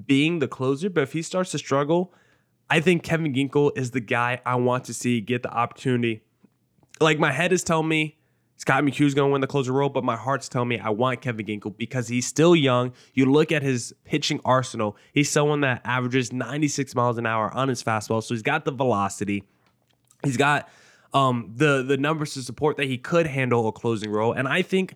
being 0.05 0.39
the 0.39 0.48
closer. 0.48 0.89
But 0.89 1.03
if 1.03 1.13
he 1.13 1.21
starts 1.21 1.51
to 1.51 1.57
struggle, 1.57 2.13
I 2.69 2.79
think 2.79 3.03
Kevin 3.03 3.33
Ginkel 3.33 3.75
is 3.77 3.91
the 3.91 4.01
guy 4.01 4.41
I 4.45 4.55
want 4.55 4.83
to 4.86 4.93
see 4.93 5.21
get 5.21 5.41
the 5.41 5.51
opportunity. 5.51 6.21
Like 7.00 7.17
my 7.17 7.31
head 7.31 7.51
is 7.51 7.63
telling 7.63 7.88
me 7.88 8.17
Scott 8.57 8.83
McHugh's 8.83 9.13
going 9.13 9.29
to 9.29 9.31
win 9.31 9.39
the 9.41 9.48
closer 9.48 9.71
role, 9.71 9.88
but 9.88 10.03
my 10.03 10.17
heart's 10.17 10.50
telling 10.50 10.67
me 10.67 10.79
I 10.79 10.89
want 10.89 11.21
Kevin 11.21 11.45
Ginkel 11.45 11.75
because 11.77 12.09
he's 12.09 12.27
still 12.27 12.57
young. 12.57 12.91
You 13.13 13.25
look 13.25 13.53
at 13.53 13.63
his 13.63 13.93
pitching 14.03 14.41
arsenal, 14.43 14.98
he's 15.13 15.29
someone 15.31 15.62
that 15.62 15.81
averages 15.86 16.33
96 16.33 16.93
miles 16.93 17.17
an 17.17 17.25
hour 17.25 17.51
on 17.55 17.69
his 17.69 17.81
fastball. 17.81 18.21
So 18.21 18.33
he's 18.33 18.43
got 18.43 18.65
the 18.65 18.71
velocity. 18.71 19.45
He's 20.23 20.38
got 20.38 20.69
um, 21.13 21.51
the 21.55 21.83
the 21.83 21.97
numbers 21.97 22.33
to 22.33 22.41
support 22.41 22.77
that 22.77 22.88
he 22.88 22.97
could 22.97 23.27
handle 23.27 23.67
a 23.67 23.71
closing 23.71 24.11
role. 24.11 24.33
And 24.33 24.47
I 24.47 24.61
think, 24.61 24.95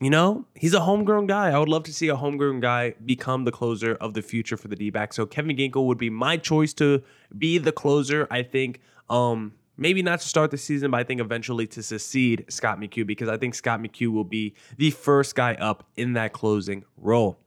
you 0.00 0.10
know, 0.10 0.46
he's 0.54 0.74
a 0.74 0.80
homegrown 0.80 1.26
guy. 1.26 1.50
I 1.50 1.58
would 1.58 1.68
love 1.68 1.84
to 1.84 1.92
see 1.92 2.08
a 2.08 2.16
homegrown 2.16 2.60
guy 2.60 2.94
become 3.04 3.44
the 3.44 3.52
closer 3.52 3.94
of 3.96 4.14
the 4.14 4.22
future 4.22 4.56
for 4.56 4.68
the 4.68 4.76
D 4.76 4.90
back. 4.90 5.12
So 5.12 5.26
Kevin 5.26 5.56
Ginkel 5.56 5.86
would 5.86 5.98
be 5.98 6.10
my 6.10 6.36
choice 6.36 6.72
to 6.74 7.02
be 7.36 7.58
the 7.58 7.72
closer. 7.72 8.26
I 8.30 8.42
think 8.42 8.80
um, 9.10 9.52
maybe 9.76 10.02
not 10.02 10.20
to 10.20 10.28
start 10.28 10.50
the 10.50 10.58
season, 10.58 10.90
but 10.90 11.00
I 11.00 11.04
think 11.04 11.20
eventually 11.20 11.66
to 11.68 11.82
succeed 11.82 12.44
Scott 12.48 12.80
McHugh 12.80 13.06
because 13.06 13.28
I 13.28 13.36
think 13.36 13.54
Scott 13.54 13.80
McHugh 13.80 14.12
will 14.12 14.24
be 14.24 14.54
the 14.76 14.90
first 14.90 15.34
guy 15.34 15.54
up 15.54 15.86
in 15.96 16.14
that 16.14 16.32
closing 16.32 16.84
role. 16.96 17.38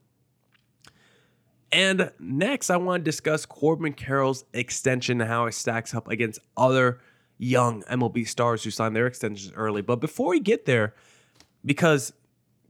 And 1.72 2.10
next, 2.18 2.70
I 2.70 2.76
want 2.76 3.04
to 3.04 3.08
discuss 3.08 3.46
Corbin 3.46 3.92
Carroll's 3.92 4.44
extension 4.52 5.20
and 5.20 5.30
how 5.30 5.46
it 5.46 5.54
stacks 5.54 5.94
up 5.94 6.08
against 6.08 6.40
other 6.56 7.00
young 7.38 7.82
MLB 7.84 8.26
stars 8.26 8.64
who 8.64 8.70
signed 8.70 8.96
their 8.96 9.06
extensions 9.06 9.52
early. 9.54 9.82
But 9.82 9.96
before 9.96 10.30
we 10.30 10.40
get 10.40 10.66
there, 10.66 10.94
because 11.64 12.12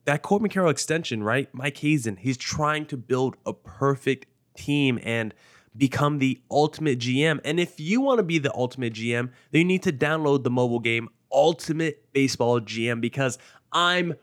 that 0.05 0.23
Corbin 0.23 0.51
Carroll 0.51 0.71
extension, 0.71 1.23
right? 1.23 1.49
Mike 1.53 1.79
Hazen, 1.79 2.17
he's 2.17 2.37
trying 2.37 2.87
to 2.87 2.97
build 2.97 3.37
a 3.47 3.53
perfect 3.53 4.27
team 4.55 4.99
and 5.03 5.35
become 5.77 6.19
the 6.19 6.41
ultimate 6.51 6.99
GM. 6.99 7.41
And 7.45 7.61
if 7.61 7.79
you 7.79 8.01
want 8.01 8.19
to 8.19 8.23
be 8.23 8.39
the 8.39 8.53
ultimate 8.55 8.95
GM, 8.95 9.31
then 9.51 9.61
you 9.61 9.65
need 9.65 9.83
to 9.85 9.93
download 9.93 10.43
the 10.43 10.51
mobile 10.51 10.81
game 10.81 11.09
Ultimate 11.33 12.13
Baseball 12.13 12.61
GM 12.61 13.01
because 13.01 13.39
I'm 13.73 14.15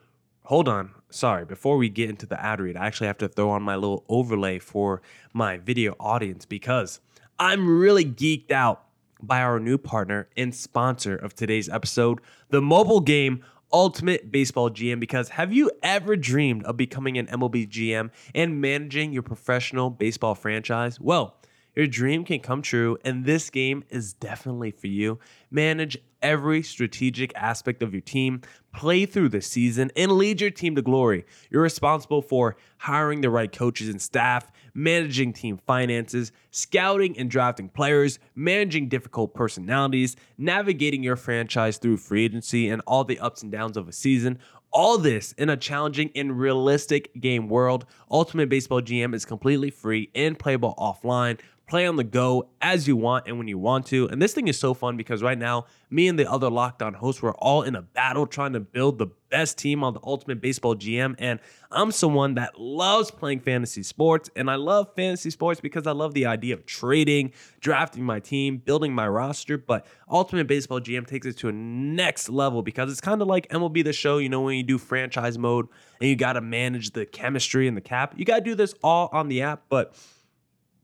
hold 0.43 0.67
on. 0.67 0.91
Sorry, 1.09 1.45
before 1.45 1.77
we 1.77 1.87
get 1.87 2.09
into 2.09 2.25
the 2.25 2.41
ad 2.43 2.59
read, 2.59 2.75
I 2.75 2.85
actually 2.85 3.07
have 3.07 3.17
to 3.19 3.29
throw 3.29 3.49
on 3.49 3.63
my 3.63 3.75
little 3.75 4.03
overlay 4.09 4.59
for 4.59 5.01
my 5.33 5.57
video 5.57 5.95
audience 5.99 6.45
because 6.45 6.99
I'm 7.39 7.79
really 7.79 8.03
geeked 8.03 8.51
out 8.51 8.83
by 9.21 9.41
our 9.41 9.59
new 9.59 9.77
partner 9.77 10.27
and 10.35 10.53
sponsor 10.53 11.15
of 11.15 11.33
today's 11.33 11.69
episode, 11.69 12.19
the 12.49 12.61
mobile 12.61 12.99
game 12.99 13.43
Ultimate 13.71 14.31
Baseball 14.31 14.69
GM. 14.69 14.99
Because 14.99 15.29
have 15.29 15.53
you 15.53 15.71
ever 15.81 16.15
dreamed 16.15 16.63
of 16.65 16.77
becoming 16.77 17.17
an 17.17 17.27
MLB 17.27 17.69
GM 17.69 18.11
and 18.35 18.61
managing 18.61 19.11
your 19.11 19.23
professional 19.23 19.89
baseball 19.89 20.35
franchise? 20.35 20.99
Well, 20.99 21.36
your 21.77 21.85
dream 21.85 22.25
can 22.25 22.39
come 22.39 22.63
true, 22.63 22.97
and 23.05 23.23
this 23.23 23.51
game 23.51 23.83
is 23.91 24.13
definitely 24.13 24.71
for 24.71 24.87
you. 24.87 25.19
Manage 25.51 25.95
every 26.23 26.63
strategic 26.63 27.31
aspect 27.35 27.83
of 27.83 27.93
your 27.93 28.01
team, 28.01 28.41
play 28.73 29.05
through 29.05 29.29
the 29.29 29.41
season, 29.41 29.91
and 29.95 30.11
lead 30.13 30.41
your 30.41 30.49
team 30.49 30.73
to 30.75 30.81
glory. 30.81 31.23
You're 31.51 31.61
responsible 31.61 32.23
for 32.23 32.57
hiring 32.77 33.21
the 33.21 33.29
right 33.29 33.51
coaches 33.51 33.89
and 33.89 34.01
staff, 34.01 34.51
managing 34.73 35.33
team 35.33 35.59
finances, 35.67 36.31
scouting 36.49 37.15
and 37.15 37.29
drafting 37.29 37.69
players, 37.69 38.17
managing 38.33 38.89
difficult 38.89 39.35
personalities, 39.35 40.15
navigating 40.35 41.03
your 41.03 41.15
franchise 41.15 41.77
through 41.77 41.97
free 41.97 42.25
agency 42.25 42.69
and 42.69 42.81
all 42.87 43.03
the 43.03 43.19
ups 43.19 43.43
and 43.43 43.51
downs 43.51 43.77
of 43.77 43.87
a 43.87 43.93
season. 43.93 44.39
All 44.73 44.97
this 44.97 45.31
in 45.33 45.49
a 45.49 45.57
challenging 45.57 46.11
and 46.15 46.37
realistic 46.37 47.13
game 47.19 47.47
world. 47.47 47.85
Ultimate 48.11 48.49
Baseball 48.49 48.81
GM 48.81 49.13
is 49.13 49.25
completely 49.25 49.69
free 49.69 50.09
and 50.13 50.37
playable 50.37 50.75
offline 50.77 51.39
play 51.67 51.85
on 51.85 51.97
the 51.97 52.03
go 52.03 52.49
as 52.61 52.87
you 52.87 52.95
want 52.95 53.27
and 53.27 53.37
when 53.37 53.47
you 53.47 53.57
want 53.57 53.85
to. 53.87 54.07
And 54.07 54.21
this 54.21 54.33
thing 54.33 54.47
is 54.47 54.57
so 54.57 54.73
fun 54.73 54.95
because 54.95 55.21
right 55.21 55.37
now, 55.37 55.65
me 55.89 56.07
and 56.07 56.17
the 56.17 56.29
other 56.29 56.49
Locked 56.49 56.81
On 56.81 56.93
hosts, 56.93 57.21
we're 57.21 57.35
all 57.35 57.61
in 57.61 57.75
a 57.75 57.81
battle 57.81 58.25
trying 58.25 58.53
to 58.53 58.61
build 58.61 58.97
the 58.97 59.07
best 59.29 59.57
team 59.57 59.83
on 59.83 59.93
the 59.93 59.99
Ultimate 60.03 60.39
Baseball 60.39 60.75
GM. 60.75 61.15
And 61.19 61.41
I'm 61.69 61.91
someone 61.91 62.35
that 62.35 62.57
loves 62.57 63.11
playing 63.11 63.41
fantasy 63.41 63.83
sports. 63.83 64.29
And 64.35 64.49
I 64.49 64.55
love 64.55 64.87
fantasy 64.95 65.29
sports 65.29 65.59
because 65.59 65.85
I 65.85 65.91
love 65.91 66.13
the 66.13 66.25
idea 66.25 66.53
of 66.53 66.65
trading, 66.65 67.33
drafting 67.59 68.03
my 68.03 68.21
team, 68.21 68.57
building 68.57 68.93
my 68.93 69.07
roster. 69.07 69.57
But 69.57 69.85
Ultimate 70.09 70.47
Baseball 70.47 70.79
GM 70.79 71.05
takes 71.05 71.27
it 71.27 71.37
to 71.39 71.49
a 71.49 71.51
next 71.51 72.29
level 72.29 72.61
because 72.61 72.89
it's 72.89 73.01
kind 73.01 73.21
of 73.21 73.27
like 73.27 73.49
MLB 73.49 73.83
The 73.83 73.91
Show, 73.91 74.19
you 74.19 74.29
know, 74.29 74.41
when 74.41 74.55
you 74.55 74.63
do 74.63 74.77
franchise 74.77 75.37
mode 75.37 75.67
and 75.99 76.09
you 76.09 76.15
got 76.15 76.33
to 76.33 76.41
manage 76.41 76.91
the 76.91 77.05
chemistry 77.05 77.67
and 77.67 77.75
the 77.75 77.81
cap. 77.81 78.13
You 78.15 78.23
got 78.23 78.37
to 78.37 78.43
do 78.43 78.55
this 78.55 78.73
all 78.81 79.09
on 79.11 79.27
the 79.27 79.41
app. 79.41 79.63
But 79.67 79.93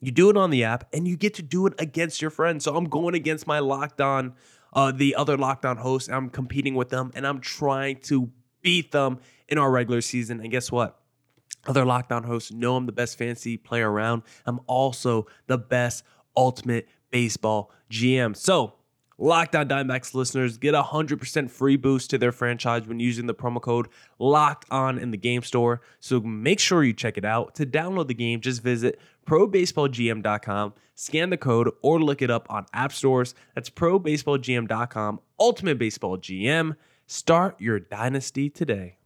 you 0.05 0.11
do 0.11 0.29
it 0.29 0.37
on 0.37 0.49
the 0.49 0.63
app 0.63 0.87
and 0.93 1.07
you 1.07 1.17
get 1.17 1.33
to 1.35 1.41
do 1.41 1.65
it 1.67 1.73
against 1.79 2.21
your 2.21 2.31
friends. 2.31 2.65
So 2.65 2.75
I'm 2.75 2.85
going 2.85 3.15
against 3.15 3.47
my 3.47 3.59
locked 3.59 4.01
on, 4.01 4.33
uh, 4.73 4.91
the 4.91 5.15
other 5.15 5.37
locked 5.37 5.65
on 5.65 5.77
hosts. 5.77 6.09
I'm 6.09 6.29
competing 6.29 6.75
with 6.75 6.89
them 6.89 7.11
and 7.15 7.25
I'm 7.25 7.39
trying 7.39 7.97
to 8.01 8.31
beat 8.61 8.91
them 8.91 9.19
in 9.47 9.57
our 9.57 9.69
regular 9.69 10.01
season. 10.01 10.39
And 10.39 10.49
guess 10.49 10.71
what? 10.71 10.99
Other 11.65 11.85
Locked 11.85 12.11
On 12.11 12.23
hosts 12.23 12.51
know 12.51 12.75
I'm 12.75 12.85
the 12.85 12.91
best 12.91 13.17
fantasy 13.17 13.57
player 13.57 13.89
around. 13.89 14.23
I'm 14.45 14.59
also 14.67 15.27
the 15.47 15.57
best 15.57 16.03
ultimate 16.35 16.87
baseball 17.11 17.71
GM. 17.89 18.35
So 18.35 18.73
Locked 19.17 19.55
On 19.55 19.67
Diamondbacks 19.67 20.13
listeners 20.13 20.57
get 20.57 20.73
a 20.73 20.81
100% 20.81 21.49
free 21.49 21.77
boost 21.77 22.09
to 22.09 22.17
their 22.17 22.31
franchise 22.31 22.85
when 22.85 22.99
using 22.99 23.27
the 23.27 23.33
promo 23.33 23.61
code 23.61 23.87
Locked 24.19 24.65
On 24.71 24.97
in 24.97 25.11
the 25.11 25.17
game 25.17 25.43
store. 25.43 25.81
So 25.99 26.19
make 26.19 26.59
sure 26.59 26.83
you 26.83 26.93
check 26.93 27.17
it 27.17 27.23
out. 27.23 27.55
To 27.55 27.65
download 27.65 28.07
the 28.07 28.13
game, 28.13 28.41
just 28.41 28.61
visit 28.61 28.99
probaseballgm.com, 29.25 30.73
scan 30.95 31.29
the 31.29 31.37
code, 31.37 31.71
or 31.81 32.01
look 32.01 32.21
it 32.21 32.29
up 32.29 32.47
on 32.49 32.65
app 32.73 32.93
stores. 32.93 33.35
That's 33.55 33.69
probaseballgm.com, 33.69 35.19
Ultimate 35.39 35.77
Baseball 35.77 36.17
GM. 36.17 36.75
Start 37.05 37.59
your 37.59 37.79
dynasty 37.79 38.49
today. 38.49 38.97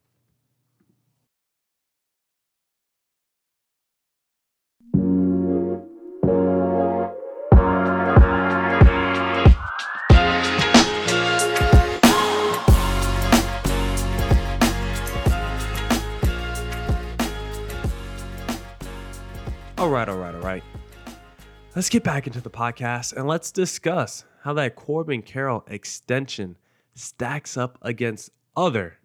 All 19.88 19.94
right, 19.94 20.10
all 20.10 20.18
right, 20.18 20.36
all 20.36 20.42
right. 20.42 20.64
Let's 21.74 21.88
get 21.88 22.04
back 22.04 22.28
into 22.28 22.42
the 22.42 22.50
podcast 22.50 23.14
and 23.14 23.26
let's 23.26 23.54
discuss 23.54 24.26
how 24.42 24.52
that 24.56 24.76
Corbin 24.76 25.22
Carroll 25.22 25.64
extension 25.66 26.58
stacks 26.94 27.56
up 27.56 27.78
against 27.82 28.32
other 28.58 28.98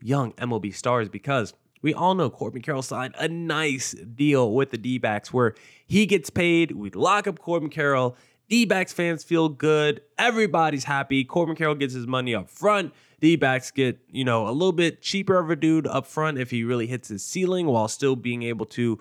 young 0.00 0.32
MLB 0.32 0.74
stars 0.74 1.10
because 1.10 1.52
we 1.82 1.92
all 1.92 2.14
know 2.14 2.30
Corbin 2.30 2.62
Carroll 2.62 2.80
signed 2.80 3.14
a 3.18 3.28
nice 3.28 3.92
deal 3.92 4.54
with 4.54 4.70
the 4.70 4.78
D 4.78 4.96
backs 4.96 5.30
where 5.30 5.54
he 5.86 6.06
gets 6.06 6.30
paid, 6.30 6.70
we 6.70 6.88
lock 6.88 7.26
up 7.26 7.38
Corbin 7.38 7.68
Carroll, 7.68 8.16
D 8.48 8.64
backs 8.64 8.94
fans 8.94 9.24
feel 9.24 9.50
good. 9.50 10.00
Everybody's 10.16 10.84
happy. 10.84 11.22
Corbin 11.24 11.54
Carroll 11.54 11.74
gets 11.74 11.92
his 11.92 12.06
money 12.06 12.34
up 12.34 12.48
front. 12.48 12.94
D 13.20 13.36
backs 13.36 13.70
get, 13.70 13.98
you 14.08 14.24
know, 14.24 14.48
a 14.48 14.52
little 14.52 14.72
bit 14.72 15.02
cheaper 15.02 15.38
of 15.38 15.50
a 15.50 15.56
dude 15.56 15.86
up 15.86 16.06
front 16.06 16.38
if 16.38 16.50
he 16.50 16.64
really 16.64 16.86
hits 16.86 17.08
his 17.08 17.22
ceiling 17.22 17.66
while 17.66 17.88
still 17.88 18.16
being 18.16 18.42
able 18.42 18.64
to 18.64 18.98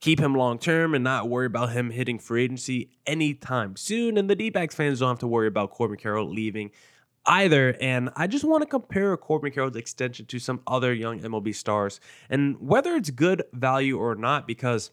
keep 0.00 0.20
him 0.20 0.34
long 0.34 0.58
term 0.58 0.94
and 0.94 1.02
not 1.02 1.28
worry 1.28 1.46
about 1.46 1.72
him 1.72 1.90
hitting 1.90 2.18
free 2.18 2.44
agency 2.44 2.90
anytime 3.06 3.76
soon. 3.76 4.16
And 4.16 4.28
the 4.28 4.36
D 4.36 4.50
backs 4.50 4.74
fans 4.74 5.00
don't 5.00 5.08
have 5.08 5.18
to 5.20 5.26
worry 5.26 5.48
about 5.48 5.70
Corbin 5.70 5.96
Carroll 5.96 6.28
leaving 6.28 6.70
either. 7.26 7.76
And 7.80 8.10
I 8.16 8.26
just 8.26 8.44
want 8.44 8.62
to 8.62 8.68
compare 8.68 9.16
Corbin 9.16 9.52
Carroll's 9.52 9.76
extension 9.76 10.26
to 10.26 10.38
some 10.38 10.60
other 10.66 10.94
young 10.94 11.20
MLB 11.20 11.54
stars 11.54 12.00
and 12.30 12.56
whether 12.60 12.94
it's 12.94 13.10
good 13.10 13.42
value 13.52 13.98
or 13.98 14.14
not, 14.14 14.46
because 14.46 14.90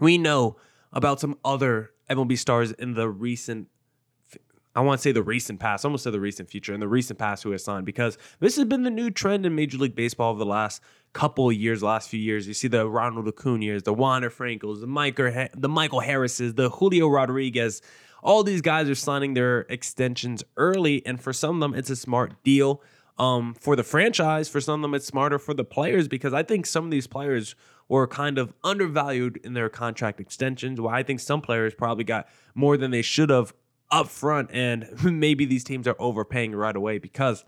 we 0.00 0.18
know 0.18 0.56
about 0.92 1.20
some 1.20 1.38
other 1.44 1.92
MLB 2.10 2.38
stars 2.38 2.72
in 2.72 2.94
the 2.94 3.08
recent 3.08 3.68
I 4.76 4.80
want 4.80 4.98
to 4.98 5.02
say 5.02 5.12
the 5.12 5.22
recent 5.22 5.60
past, 5.60 5.84
almost 5.84 6.02
say 6.02 6.10
the 6.10 6.18
recent 6.18 6.50
future, 6.50 6.72
and 6.72 6.82
the 6.82 6.88
recent 6.88 7.16
past 7.16 7.44
who 7.44 7.52
has 7.52 7.62
signed 7.62 7.86
because 7.86 8.18
this 8.40 8.56
has 8.56 8.64
been 8.64 8.82
the 8.82 8.90
new 8.90 9.08
trend 9.08 9.46
in 9.46 9.54
Major 9.54 9.78
League 9.78 9.94
Baseball 9.94 10.30
over 10.30 10.40
the 10.40 10.46
last 10.46 10.82
couple 11.14 11.50
years, 11.50 11.82
last 11.82 12.10
few 12.10 12.20
years. 12.20 12.46
You 12.46 12.52
see 12.52 12.68
the 12.68 12.86
Ronald 12.86 13.26
Acuna's, 13.26 13.84
the 13.84 13.94
Wander 13.94 14.28
Francos, 14.28 14.80
the 14.80 14.86
Michael, 14.86 15.48
the 15.54 15.68
Michael 15.68 16.00
Harrises, 16.00 16.54
the 16.54 16.68
Julio 16.68 17.08
Rodriguez. 17.08 17.80
All 18.22 18.42
these 18.42 18.60
guys 18.60 18.90
are 18.90 18.94
signing 18.94 19.34
their 19.34 19.60
extensions 19.70 20.44
early, 20.56 21.04
and 21.06 21.20
for 21.20 21.32
some 21.32 21.56
of 21.56 21.60
them, 21.60 21.78
it's 21.78 21.90
a 21.90 21.96
smart 21.96 22.42
deal. 22.42 22.82
Um, 23.16 23.54
for 23.54 23.76
the 23.76 23.84
franchise, 23.84 24.48
for 24.48 24.60
some 24.60 24.80
of 24.80 24.82
them, 24.82 24.94
it's 24.94 25.06
smarter 25.06 25.38
for 25.38 25.54
the 25.54 25.64
players 25.64 26.08
because 26.08 26.34
I 26.34 26.42
think 26.42 26.66
some 26.66 26.84
of 26.84 26.90
these 26.90 27.06
players 27.06 27.54
were 27.88 28.08
kind 28.08 28.38
of 28.38 28.52
undervalued 28.64 29.38
in 29.44 29.54
their 29.54 29.68
contract 29.68 30.20
extensions. 30.20 30.80
Well, 30.80 30.92
I 30.92 31.04
think 31.04 31.20
some 31.20 31.40
players 31.40 31.74
probably 31.74 32.04
got 32.04 32.26
more 32.54 32.76
than 32.76 32.90
they 32.90 33.02
should 33.02 33.30
have 33.30 33.54
up 33.90 34.08
front, 34.08 34.50
and 34.52 34.88
maybe 35.04 35.44
these 35.44 35.62
teams 35.62 35.86
are 35.86 35.96
overpaying 36.00 36.56
right 36.56 36.74
away 36.74 36.98
because 36.98 37.44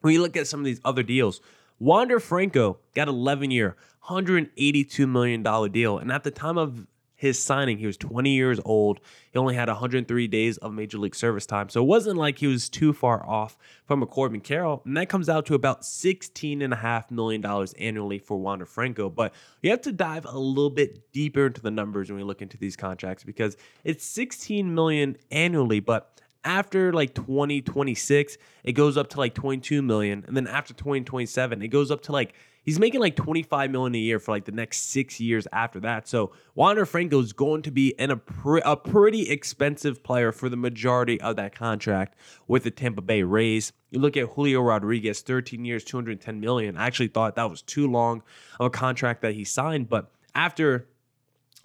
when 0.00 0.14
you 0.14 0.22
look 0.22 0.36
at 0.36 0.46
some 0.46 0.60
of 0.60 0.64
these 0.64 0.80
other 0.84 1.02
deals, 1.02 1.42
Wander 1.78 2.20
Franco 2.20 2.78
got 2.94 3.08
11 3.08 3.50
year, 3.50 3.76
$182 4.08 5.08
million 5.08 5.42
deal. 5.72 5.98
And 5.98 6.10
at 6.10 6.24
the 6.24 6.30
time 6.30 6.58
of 6.58 6.86
his 7.16 7.42
signing. 7.42 7.78
He 7.78 7.86
was 7.86 7.96
20 7.96 8.30
years 8.30 8.60
old. 8.64 9.00
He 9.32 9.38
only 9.38 9.54
had 9.54 9.68
103 9.68 10.28
days 10.28 10.58
of 10.58 10.72
major 10.72 10.98
league 10.98 11.14
service 11.14 11.46
time. 11.46 11.70
So 11.70 11.82
it 11.82 11.86
wasn't 11.86 12.18
like 12.18 12.38
he 12.38 12.46
was 12.46 12.68
too 12.68 12.92
far 12.92 13.26
off 13.26 13.56
from 13.86 14.02
a 14.02 14.06
Corbin 14.06 14.40
Carroll. 14.40 14.82
And 14.84 14.96
that 14.96 15.08
comes 15.08 15.28
out 15.28 15.46
to 15.46 15.54
about 15.54 15.82
$16.5 15.82 17.10
million 17.10 17.66
annually 17.78 18.18
for 18.18 18.36
Wander 18.36 18.66
Franco. 18.66 19.08
But 19.08 19.34
you 19.62 19.70
have 19.70 19.80
to 19.82 19.92
dive 19.92 20.26
a 20.26 20.38
little 20.38 20.70
bit 20.70 21.10
deeper 21.12 21.46
into 21.46 21.62
the 21.62 21.70
numbers 21.70 22.10
when 22.10 22.18
we 22.18 22.24
look 22.24 22.42
into 22.42 22.58
these 22.58 22.76
contracts 22.76 23.24
because 23.24 23.56
it's 23.82 24.04
16 24.04 24.74
million 24.74 25.16
annually, 25.30 25.80
but 25.80 26.20
after 26.46 26.92
like 26.92 27.14
2026, 27.14 28.38
it 28.64 28.72
goes 28.72 28.96
up 28.96 29.10
to 29.10 29.18
like 29.18 29.34
22 29.34 29.82
million. 29.82 30.24
And 30.26 30.36
then 30.36 30.46
after 30.46 30.72
2027, 30.72 31.60
it 31.60 31.68
goes 31.68 31.90
up 31.90 32.00
to 32.02 32.12
like 32.12 32.34
he's 32.62 32.78
making 32.78 33.00
like 33.00 33.16
25 33.16 33.70
million 33.70 33.94
a 33.94 33.98
year 33.98 34.18
for 34.18 34.30
like 34.32 34.44
the 34.44 34.52
next 34.52 34.90
six 34.90 35.20
years 35.20 35.46
after 35.52 35.80
that. 35.80 36.08
So 36.08 36.32
Wander 36.54 36.86
Franco 36.86 37.20
is 37.20 37.32
going 37.32 37.62
to 37.62 37.70
be 37.70 37.94
in 37.98 38.10
a, 38.10 38.20
a 38.64 38.76
pretty 38.76 39.28
expensive 39.28 40.02
player 40.02 40.32
for 40.32 40.48
the 40.48 40.56
majority 40.56 41.20
of 41.20 41.36
that 41.36 41.54
contract 41.54 42.16
with 42.46 42.64
the 42.64 42.70
Tampa 42.70 43.02
Bay 43.02 43.22
Rays. 43.22 43.72
You 43.90 44.00
look 44.00 44.16
at 44.16 44.28
Julio 44.30 44.60
Rodriguez, 44.60 45.22
13 45.22 45.64
years, 45.64 45.84
210 45.84 46.40
million. 46.40 46.76
I 46.76 46.86
actually 46.86 47.08
thought 47.08 47.34
that 47.36 47.50
was 47.50 47.62
too 47.62 47.90
long 47.90 48.22
of 48.60 48.66
a 48.66 48.70
contract 48.70 49.22
that 49.22 49.34
he 49.34 49.44
signed, 49.44 49.88
but 49.88 50.10
after 50.34 50.88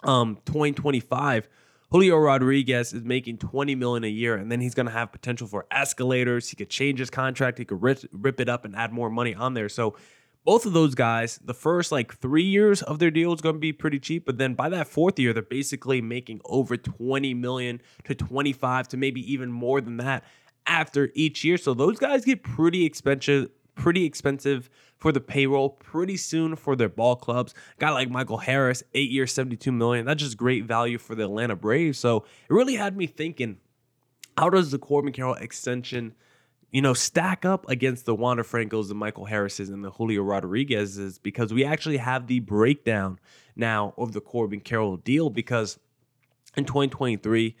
um 0.04 0.36
2025 0.46 1.48
Julio 1.92 2.16
Rodriguez 2.16 2.94
is 2.94 3.04
making 3.04 3.36
20 3.36 3.74
million 3.74 4.02
a 4.02 4.08
year, 4.08 4.34
and 4.34 4.50
then 4.50 4.62
he's 4.62 4.74
going 4.74 4.86
to 4.86 4.92
have 4.92 5.12
potential 5.12 5.46
for 5.46 5.66
escalators. 5.70 6.48
He 6.48 6.56
could 6.56 6.70
change 6.70 6.98
his 6.98 7.10
contract. 7.10 7.58
He 7.58 7.66
could 7.66 7.82
rip, 7.82 7.98
rip 8.12 8.40
it 8.40 8.48
up 8.48 8.64
and 8.64 8.74
add 8.74 8.94
more 8.94 9.10
money 9.10 9.34
on 9.34 9.52
there. 9.52 9.68
So 9.68 9.94
both 10.42 10.64
of 10.64 10.72
those 10.72 10.94
guys, 10.94 11.38
the 11.44 11.52
first 11.52 11.92
like 11.92 12.14
three 12.14 12.44
years 12.44 12.80
of 12.80 12.98
their 12.98 13.10
deal 13.10 13.34
is 13.34 13.42
going 13.42 13.56
to 13.56 13.60
be 13.60 13.74
pretty 13.74 13.98
cheap, 13.98 14.24
but 14.24 14.38
then 14.38 14.54
by 14.54 14.70
that 14.70 14.88
fourth 14.88 15.18
year, 15.18 15.34
they're 15.34 15.42
basically 15.42 16.00
making 16.00 16.40
over 16.46 16.78
20 16.78 17.34
million 17.34 17.82
to 18.04 18.14
25 18.14 18.88
to 18.88 18.96
maybe 18.96 19.20
even 19.30 19.52
more 19.52 19.82
than 19.82 19.98
that 19.98 20.24
after 20.66 21.10
each 21.14 21.44
year. 21.44 21.58
So 21.58 21.74
those 21.74 21.98
guys 21.98 22.24
get 22.24 22.42
pretty 22.42 22.86
expensive, 22.86 23.50
pretty 23.82 24.04
expensive 24.04 24.70
for 24.96 25.10
the 25.10 25.20
payroll 25.20 25.70
pretty 25.70 26.16
soon 26.16 26.54
for 26.54 26.76
their 26.76 26.88
ball 26.88 27.16
clubs. 27.16 27.52
Guy 27.80 27.90
like 27.90 28.08
Michael 28.08 28.38
Harris, 28.38 28.84
eight 28.94 29.10
years, 29.10 29.32
72 29.32 29.72
million. 29.72 30.06
That's 30.06 30.22
just 30.22 30.36
great 30.36 30.64
value 30.66 30.98
for 30.98 31.16
the 31.16 31.24
Atlanta 31.24 31.56
Braves. 31.56 31.98
So 31.98 32.18
it 32.18 32.52
really 32.52 32.76
had 32.76 32.96
me 32.96 33.08
thinking, 33.08 33.58
how 34.38 34.50
does 34.50 34.70
the 34.70 34.78
Corbin 34.78 35.12
Carroll 35.12 35.34
extension? 35.34 36.14
you 36.70 36.80
know, 36.80 36.94
stack 36.94 37.44
up 37.44 37.68
against 37.68 38.06
the 38.06 38.14
Wander 38.14 38.42
Francos, 38.42 38.88
the 38.88 38.94
Michael 38.94 39.26
Harrises, 39.26 39.68
and 39.68 39.84
the 39.84 39.90
Julio 39.90 40.22
Rodriguez's 40.22 41.18
because 41.18 41.52
we 41.52 41.66
actually 41.66 41.98
have 41.98 42.28
the 42.28 42.40
breakdown 42.40 43.20
now 43.54 43.92
of 43.98 44.12
the 44.12 44.22
Corbin 44.22 44.60
Carroll 44.60 44.96
deal 44.96 45.28
because 45.28 45.78
in 46.56 46.64
2023, 46.64 47.54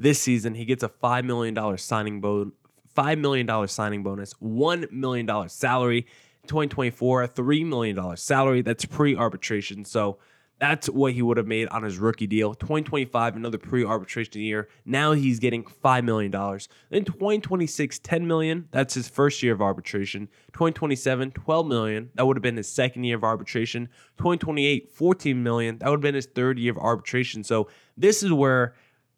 this 0.00 0.20
season, 0.20 0.56
he 0.56 0.64
gets 0.64 0.82
a 0.82 0.88
$5 0.88 1.24
million 1.24 1.78
signing 1.78 2.20
bonus. 2.20 2.54
$5 2.96 3.18
million 3.18 3.68
signing 3.68 4.02
bonus, 4.02 4.34
$1 4.34 4.90
million 4.92 5.48
salary. 5.48 6.06
2024, 6.46 7.26
$3 7.26 7.66
million 7.66 8.16
salary. 8.16 8.62
That's 8.62 8.84
pre 8.84 9.16
arbitration. 9.16 9.84
So 9.84 10.18
that's 10.58 10.88
what 10.88 11.12
he 11.12 11.22
would 11.22 11.36
have 11.36 11.46
made 11.46 11.68
on 11.68 11.82
his 11.82 11.98
rookie 11.98 12.26
deal. 12.26 12.54
2025, 12.54 13.36
another 13.36 13.58
pre-arbitration 13.58 14.40
year. 14.40 14.68
Now 14.84 15.12
he's 15.12 15.38
getting 15.38 15.64
$5 15.64 16.04
million. 16.04 16.30
Then 16.30 17.04
2026, 17.04 17.98
$10 17.98 18.22
million. 18.22 18.68
That's 18.70 18.94
his 18.94 19.08
first 19.08 19.42
year 19.42 19.52
of 19.52 19.60
arbitration. 19.60 20.28
2027, 20.54 21.32
$12 21.32 21.68
million. 21.68 22.10
That 22.14 22.26
would 22.26 22.36
have 22.36 22.42
been 22.42 22.56
his 22.56 22.68
second 22.68 23.04
year 23.04 23.16
of 23.16 23.24
arbitration. 23.24 23.88
2028, 24.16 24.96
$14 24.96 25.36
million. 25.36 25.78
That 25.78 25.90
would 25.90 25.96
have 25.96 26.02
been 26.02 26.14
his 26.14 26.26
third 26.26 26.58
year 26.58 26.72
of 26.72 26.78
arbitration. 26.78 27.44
So 27.44 27.68
this 27.96 28.22
is 28.22 28.32
where 28.32 28.74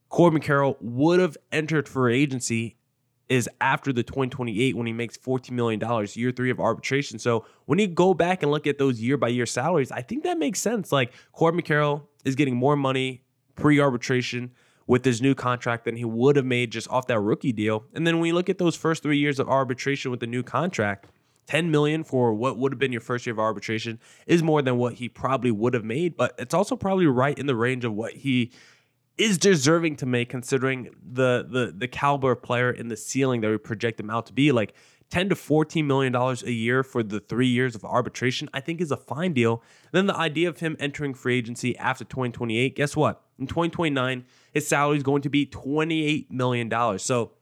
Corbin 0.08 0.40
Carroll 0.40 0.76
would 0.80 1.20
have 1.20 1.36
entered 1.52 1.88
for 1.88 2.10
agency 2.10 2.77
is 3.28 3.48
after 3.60 3.92
the 3.92 4.02
2028 4.02 4.76
when 4.76 4.86
he 4.86 4.92
makes 4.92 5.16
$14 5.16 5.50
million, 5.50 5.80
year 6.14 6.32
three 6.32 6.50
of 6.50 6.58
arbitration. 6.58 7.18
So 7.18 7.44
when 7.66 7.78
you 7.78 7.86
go 7.86 8.14
back 8.14 8.42
and 8.42 8.50
look 8.50 8.66
at 8.66 8.78
those 8.78 9.00
year 9.00 9.16
by 9.16 9.28
year 9.28 9.46
salaries, 9.46 9.92
I 9.92 10.02
think 10.02 10.24
that 10.24 10.38
makes 10.38 10.60
sense. 10.60 10.90
Like 10.90 11.12
Corbin 11.32 11.62
Carroll 11.62 12.08
is 12.24 12.34
getting 12.34 12.56
more 12.56 12.76
money 12.76 13.24
pre 13.54 13.80
arbitration 13.80 14.52
with 14.86 15.04
his 15.04 15.20
new 15.20 15.34
contract 15.34 15.84
than 15.84 15.96
he 15.96 16.04
would 16.04 16.36
have 16.36 16.46
made 16.46 16.72
just 16.72 16.88
off 16.88 17.06
that 17.08 17.20
rookie 17.20 17.52
deal. 17.52 17.84
And 17.92 18.06
then 18.06 18.18
when 18.18 18.28
you 18.28 18.34
look 18.34 18.48
at 18.48 18.56
those 18.56 18.74
first 18.74 19.02
three 19.02 19.18
years 19.18 19.38
of 19.38 19.48
arbitration 19.48 20.10
with 20.10 20.20
the 20.20 20.26
new 20.26 20.42
contract, 20.42 21.06
10 21.46 21.70
million 21.70 22.04
for 22.04 22.32
what 22.32 22.58
would 22.58 22.72
have 22.72 22.78
been 22.78 22.92
your 22.92 23.00
first 23.00 23.26
year 23.26 23.32
of 23.32 23.38
arbitration 23.38 23.98
is 24.26 24.42
more 24.42 24.62
than 24.62 24.76
what 24.76 24.94
he 24.94 25.08
probably 25.08 25.50
would 25.50 25.74
have 25.74 25.84
made, 25.84 26.16
but 26.16 26.34
it's 26.38 26.54
also 26.54 26.76
probably 26.76 27.06
right 27.06 27.38
in 27.38 27.46
the 27.46 27.54
range 27.54 27.84
of 27.84 27.92
what 27.94 28.12
he 28.12 28.50
is 29.18 29.36
deserving 29.36 29.96
to 29.96 30.06
make 30.06 30.28
considering 30.28 30.90
the 31.02 31.46
the 31.48 31.74
the 31.76 31.88
caliber 31.88 32.34
player 32.34 32.70
in 32.70 32.88
the 32.88 32.96
ceiling 32.96 33.40
that 33.40 33.50
we 33.50 33.58
project 33.58 33.98
him 34.00 34.08
out 34.10 34.26
to 34.26 34.32
be 34.32 34.52
like 34.52 34.74
10 35.10 35.30
to 35.30 35.34
14 35.34 35.86
million 35.86 36.12
dollars 36.12 36.42
a 36.42 36.52
year 36.52 36.82
for 36.82 37.02
the 37.02 37.18
3 37.18 37.46
years 37.46 37.74
of 37.74 37.84
arbitration 37.84 38.48
I 38.54 38.60
think 38.60 38.80
is 38.80 38.90
a 38.90 38.96
fine 38.96 39.32
deal. 39.32 39.62
then 39.92 40.06
the 40.06 40.16
idea 40.16 40.48
of 40.48 40.60
him 40.60 40.76
entering 40.78 41.14
free 41.14 41.36
agency 41.36 41.76
after 41.78 42.04
2028, 42.04 42.76
guess 42.76 42.96
what? 42.96 43.22
In 43.38 43.46
2029, 43.46 44.24
his 44.52 44.66
salary 44.68 44.96
is 44.96 45.02
going 45.02 45.22
to 45.22 45.30
be 45.30 45.46
28 45.46 46.30
million 46.30 46.68
dollars. 46.68 47.02
So 47.02 47.32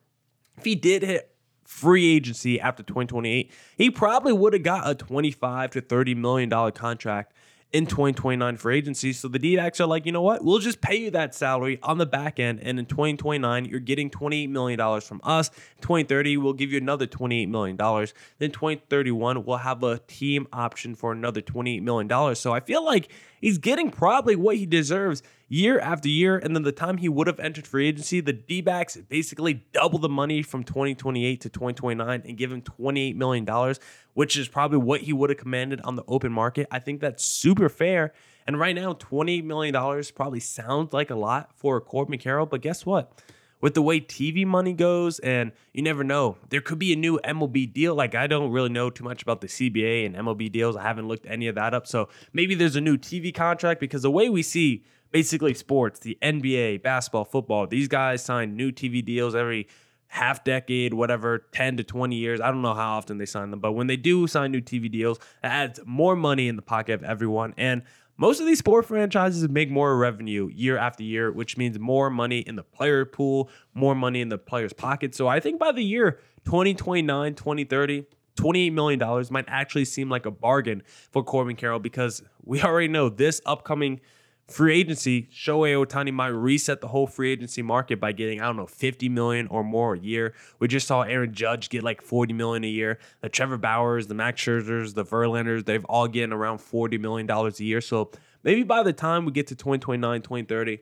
if 0.56 0.64
he 0.64 0.74
did 0.74 1.02
hit 1.02 1.36
free 1.64 2.14
agency 2.14 2.60
after 2.60 2.82
2028, 2.82 3.52
he 3.76 3.90
probably 3.90 4.32
would 4.32 4.52
have 4.52 4.62
got 4.62 4.88
a 4.88 4.94
25 4.94 5.70
to 5.72 5.80
30 5.80 6.14
million 6.14 6.48
dollar 6.48 6.70
contract 6.70 7.34
in 7.76 7.84
2029 7.84 8.56
for 8.56 8.72
agency. 8.72 9.12
So 9.12 9.28
the 9.28 9.38
D-backs 9.38 9.82
are 9.82 9.86
like, 9.86 10.06
you 10.06 10.12
know 10.12 10.22
what? 10.22 10.42
We'll 10.42 10.60
just 10.60 10.80
pay 10.80 10.96
you 10.96 11.10
that 11.10 11.34
salary 11.34 11.78
on 11.82 11.98
the 11.98 12.06
back 12.06 12.40
end. 12.40 12.60
And 12.62 12.78
in 12.78 12.86
2029, 12.86 13.66
you're 13.66 13.80
getting 13.80 14.08
$28 14.08 14.48
million 14.48 15.00
from 15.02 15.20
us. 15.22 15.50
2030, 15.82 16.38
we'll 16.38 16.54
give 16.54 16.72
you 16.72 16.78
another 16.78 17.06
$28 17.06 17.50
million. 17.50 17.76
Then 17.76 18.50
2031, 18.50 19.44
we'll 19.44 19.58
have 19.58 19.82
a 19.82 19.98
team 19.98 20.46
option 20.54 20.94
for 20.94 21.12
another 21.12 21.42
$28 21.42 21.82
million. 21.82 22.34
So 22.34 22.54
I 22.54 22.60
feel 22.60 22.82
like 22.82 23.12
he's 23.42 23.58
getting 23.58 23.90
probably 23.90 24.36
what 24.36 24.56
he 24.56 24.64
deserves 24.64 25.22
year 25.48 25.78
after 25.78 26.09
year. 26.09 26.37
And 26.38 26.54
then 26.54 26.62
the 26.62 26.72
time 26.72 26.98
he 26.98 27.09
would 27.09 27.26
have 27.26 27.38
entered 27.40 27.66
free 27.66 27.88
agency, 27.88 28.20
the 28.20 28.32
D 28.32 28.61
backs 28.61 28.96
basically 28.96 29.64
double 29.72 29.98
the 29.98 30.09
money 30.09 30.42
from 30.42 30.64
2028 30.64 31.40
to 31.40 31.48
2029 31.48 32.22
and 32.26 32.37
give 32.37 32.52
him 32.52 32.62
$28 32.62 33.16
million, 33.16 33.74
which 34.14 34.37
is 34.37 34.48
probably 34.48 34.78
what 34.78 35.02
he 35.02 35.12
would 35.12 35.30
have 35.30 35.38
commanded 35.38 35.80
on 35.82 35.96
the 35.96 36.04
open 36.09 36.32
market. 36.32 36.66
I 36.70 36.78
think 36.78 37.00
that's 37.00 37.24
super 37.24 37.68
fair. 37.68 38.12
And 38.46 38.61
right 38.61 38.76
now, 38.76 38.92
$28 38.92 39.44
million 39.44 39.74
probably 40.14 40.40
sounds 40.40 40.92
like 40.92 41.11
a 41.11 41.16
lot 41.16 41.50
for 41.56 41.80
Corbin 41.80 42.18
Carroll, 42.18 42.46
but 42.46 42.62
guess 42.62 42.87
what? 42.87 43.12
with 43.61 43.74
the 43.74 43.82
way 43.82 44.00
TV 44.00 44.46
money 44.46 44.72
goes, 44.72 45.18
and 45.20 45.52
you 45.72 45.82
never 45.82 46.04
know. 46.04 46.37
There 46.50 46.61
could 46.61 46.78
be 46.78 46.92
a 46.92 46.96
new 46.96 47.18
MLB 47.24 47.72
deal. 47.72 47.94
Like 47.94 48.14
I 48.14 48.26
don't 48.26 48.50
really 48.50 48.68
know 48.68 48.90
too 48.90 49.04
much 49.04 49.22
about 49.22 49.40
the 49.40 49.46
CBA 49.46 50.06
and 50.06 50.14
MLB 50.14 50.52
deals. 50.52 50.76
I 50.76 50.82
haven't 50.82 51.09
looked 51.09 51.26
any 51.26 51.48
of 51.48 51.54
that 51.54 51.74
up. 51.74 51.87
So 51.87 52.09
maybe 52.32 52.54
there's 52.54 52.76
a 52.76 52.80
new 52.80 52.96
TV 52.96 53.35
contract 53.35 53.80
because 53.80 54.02
the 54.02 54.11
way 54.11 54.28
we 54.28 54.42
see 54.42 54.85
basically 55.16 55.55
sports, 55.55 56.00
the 56.00 56.18
NBA, 56.20 56.83
basketball, 56.83 57.24
football. 57.24 57.66
These 57.66 57.88
guys 57.88 58.22
sign 58.22 58.55
new 58.55 58.70
TV 58.70 59.02
deals 59.02 59.35
every 59.35 59.66
half 60.09 60.44
decade, 60.44 60.92
whatever, 60.92 61.46
10 61.52 61.79
to 61.79 61.85
20 61.85 62.14
years. 62.14 62.38
I 62.38 62.48
don't 62.48 62.61
know 62.61 62.74
how 62.74 62.98
often 62.98 63.16
they 63.16 63.24
sign 63.24 63.50
them, 63.50 63.59
but 63.61 63.72
when 63.72 63.87
they 63.87 63.96
do 63.96 64.26
sign 64.26 64.52
new 64.52 64.61
TV 64.61 64.92
deals, 64.92 65.16
it 65.42 65.46
adds 65.46 65.81
more 65.87 66.16
money 66.16 66.48
in 66.48 66.57
the 66.57 66.61
pocket 66.61 66.92
of 66.92 67.02
everyone. 67.02 67.55
And 67.57 67.81
most 68.18 68.40
of 68.40 68.46
these 68.46 68.59
sport 68.59 68.85
franchises 68.85 69.48
make 69.48 69.70
more 69.70 69.96
revenue 69.96 70.50
year 70.52 70.76
after 70.76 71.02
year, 71.02 71.33
which 71.33 71.57
means 71.57 71.79
more 71.79 72.11
money 72.11 72.40
in 72.40 72.57
the 72.57 72.62
player 72.62 73.07
pool, 73.07 73.48
more 73.72 73.94
money 73.94 74.20
in 74.20 74.29
the 74.29 74.37
player's 74.37 74.74
pocket. 74.74 75.14
So 75.14 75.29
I 75.29 75.40
think 75.40 75.59
by 75.59 75.72
the 75.72 75.83
year 75.83 76.20
2029, 76.44 77.35
2030, 77.37 78.05
$28 78.37 78.72
million 78.74 79.26
might 79.31 79.46
actually 79.48 79.87
seem 79.87 80.11
like 80.11 80.26
a 80.26 80.31
bargain 80.31 80.83
for 81.11 81.24
Corbin 81.24 81.57
Carroll 81.57 81.79
because 81.79 82.22
we 82.44 82.61
already 82.61 82.88
know 82.88 83.09
this 83.09 83.40
upcoming 83.46 84.02
free 84.48 84.78
agency, 84.78 85.28
Shohei 85.32 85.74
Ohtani 85.74 86.12
might 86.12 86.28
reset 86.28 86.80
the 86.80 86.88
whole 86.88 87.06
free 87.06 87.32
agency 87.32 87.62
market 87.62 88.00
by 88.00 88.12
getting, 88.12 88.40
I 88.40 88.46
don't 88.46 88.56
know, 88.56 88.66
50 88.66 89.09
million 89.09 89.48
or 89.48 89.64
more 89.64 89.94
a 89.94 89.98
year. 89.98 90.35
We 90.61 90.68
just 90.68 90.87
saw 90.87 91.02
Aaron 91.02 91.32
Judge 91.32 91.68
get 91.68 91.82
like 91.82 92.00
40 92.00 92.32
million 92.32 92.64
a 92.64 92.68
year. 92.68 92.98
The 93.22 93.28
Trevor 93.28 93.59
Bauers, 93.59 94.06
the 94.06 94.14
Max 94.14 94.40
Scherzers, 94.40 94.94
the 94.94 95.04
Verlanders, 95.04 95.64
they've 95.64 95.85
all 95.87 96.06
getting 96.06 96.32
around 96.32 96.59
40 96.59 96.98
million 96.98 97.26
dollars 97.26 97.59
a 97.59 97.64
year. 97.64 97.80
So 97.80 98.11
maybe 98.44 98.62
by 98.62 98.82
the 98.82 98.92
time 98.92 99.24
we 99.24 99.32
get 99.32 99.48
to 99.48 99.56
2029, 99.56 100.22
2030, 100.22 100.78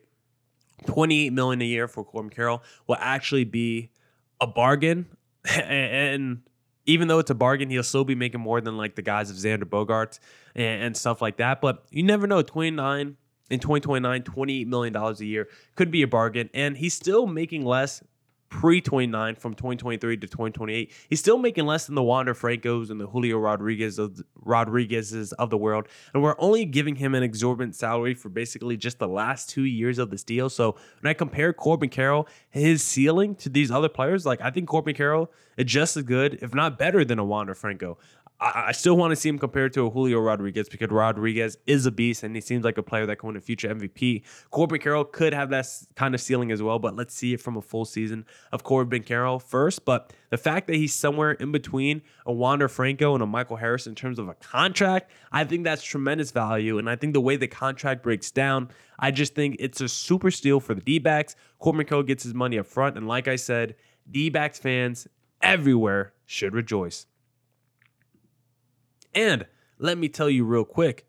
28 0.87 1.33
million 1.33 1.63
a 1.63 1.65
year 1.65 1.89
for 1.89 2.05
Corbin 2.05 2.31
Carroll 2.31 2.63
will 2.87 2.99
actually 2.99 3.45
be 3.45 3.91
a 4.41 4.47
bargain. 4.47 5.07
and 5.45 6.43
even 6.87 7.09
though 7.09 7.19
it's 7.19 7.31
a 7.31 7.35
bargain, 7.35 7.71
he'll 7.71 7.83
still 7.83 8.05
be 8.05 8.15
making 8.15 8.41
more 8.41 8.61
than 8.61 8.77
like 8.77 8.95
the 8.95 9.03
guys 9.03 9.31
of 9.31 9.37
Xander 9.37 9.65
Bogaerts 9.65 10.19
and, 10.55 10.83
and 10.83 10.97
stuff 10.97 11.23
like 11.23 11.39
that. 11.39 11.63
But 11.63 11.85
you 11.91 12.03
never 12.03 12.27
know. 12.27 12.43
29 12.43 13.17
in 13.55 13.61
2029, 13.61 14.23
$28 14.23 14.67
million 14.67 14.97
a 14.97 15.13
year 15.25 15.49
could 15.77 15.91
be 15.91 16.03
a 16.03 16.09
bargain. 16.09 16.51
And 16.53 16.77
he's 16.77 16.95
still 16.95 17.27
making 17.27 17.65
less 17.65 18.03
pre 18.55 18.81
29 18.81 19.35
from 19.35 19.55
2023 19.55 20.17
to 20.17 20.27
2028. 20.27 20.93
He's 21.09 21.19
still 21.19 21.39
making 21.39 21.67
less 21.67 21.87
than 21.87 21.97
the 21.97 22.03
Wander 22.03 22.35
Francos 22.35 22.89
and 22.89 23.01
the 23.01 23.07
Julio 23.07 23.39
Rodriguez 23.39 23.99
of 23.99 24.23
Rodriguez's 24.37 25.33
of 25.33 25.51
the 25.51 25.59
world. 25.59 25.89
And 26.13 26.23
we're 26.23 26.37
only 26.39 26.65
giving 26.65 26.97
him 26.97 27.15
an 27.15 27.23
exorbitant 27.23 27.75
salary 27.75 28.15
for 28.15 28.29
basically 28.29 28.77
just 28.77 29.01
the 29.01 29.09
last 29.09 29.51
two 29.51 29.65
years 29.65 29.99
of 29.99 30.11
this 30.11 30.23
deal. 30.23 30.49
So 30.49 30.77
when 31.01 31.11
I 31.11 31.15
compare 31.15 31.53
Corbin 31.53 31.89
Carroll, 31.89 32.29
his 32.49 32.83
ceiling 32.83 33.35
to 33.37 33.49
these 33.49 33.73
other 33.73 33.89
players, 33.89 34.25
like 34.25 34.41
I 34.41 34.51
think 34.51 34.69
Corbin 34.69 34.95
Carroll 34.95 35.33
just 35.63 35.97
as 35.97 36.03
good, 36.03 36.39
if 36.43 36.55
not 36.55 36.79
better 36.79 37.05
than 37.05 37.19
a 37.19 37.25
Wander 37.25 37.55
Franco. 37.55 37.99
I, 38.41 38.65
I 38.69 38.73
still 38.73 38.97
want 38.97 39.13
to 39.13 39.17
see 39.17 39.29
him 39.29 39.39
compared 39.39 39.73
to 39.75 39.87
a 39.87 39.91
Julio 39.91 40.19
Rodriguez 40.19 40.69
because 40.69 40.91
Rodriguez 40.91 41.57
is 41.67 41.87
a 41.87 41.91
beast 41.91 42.23
and 42.23 42.35
he 42.35 42.41
seems 42.41 42.65
like 42.65 42.79
a 42.79 42.83
player 42.83 43.07
that 43.07 43.17
can 43.17 43.29
win 43.29 43.37
a 43.37 43.41
future 43.41 43.73
MVP. 43.73 44.23
Corbin 44.51 44.81
Carroll 44.81 45.05
could 45.05 45.33
have 45.33 45.51
that 45.51 45.67
kind 45.95 46.15
of 46.15 46.21
ceiling 46.21 46.51
as 46.51 46.63
well, 46.63 46.79
but 46.79 46.97
let's 46.97 47.15
see 47.15 47.33
it 47.33 47.41
from 47.41 47.57
a 47.57 47.63
full 47.63 47.85
season 47.85 48.25
of 48.53 48.63
Corbin 48.65 49.03
Carroll 49.03 49.39
first. 49.39 49.85
But 49.85 50.13
the 50.31 50.37
fact 50.37 50.67
that 50.67 50.77
he's 50.77 50.95
somewhere 50.95 51.33
in 51.33 51.53
between 51.53 52.03
a 52.27 52.33
Wander 52.33 52.69
Franco 52.69 53.15
and 53.15 53.23
a 53.23 53.27
Michael 53.27 53.57
Harris 53.57 53.87
in 53.87 53.95
terms 53.95 54.19
of 54.19 54.29
a 54.29 54.35
contract, 54.35 55.11
I 55.33 55.45
think 55.45 55.65
that's 55.65 55.83
tremendous 55.83 56.31
value. 56.31 56.79
And 56.79 56.91
I 56.91 56.97
think 56.97 57.15
the 57.15 57.21
way 57.21 57.37
the 57.37 57.49
contract 57.49 58.03
breaks 58.03 58.31
down, 58.31 58.69
I 58.99 59.11
just 59.11 59.35
think 59.35 59.57
it's 59.59 59.81
a 59.81 59.89
super 59.89 60.31
steal 60.31 60.61
for 60.61 60.75
the 60.75 60.81
D 60.81 60.99
backs. 60.99 61.37
Corbin 61.59 61.87
Carroll 61.87 62.03
gets 62.03 62.25
his 62.25 62.35
money 62.35 62.59
up 62.59 62.67
front. 62.67 62.97
And 62.97 63.07
like 63.07 63.29
I 63.29 63.37
said, 63.37 63.77
D 64.11 64.29
backs 64.29 64.59
fans 64.59 65.09
everywhere 65.45 66.13
should 66.27 66.55
rejoice. 66.55 67.07
And 69.15 69.47
let 69.79 69.97
me 69.99 70.09
tell 70.09 70.29
you 70.29 70.45
real 70.45 70.65
quick. 70.65 71.07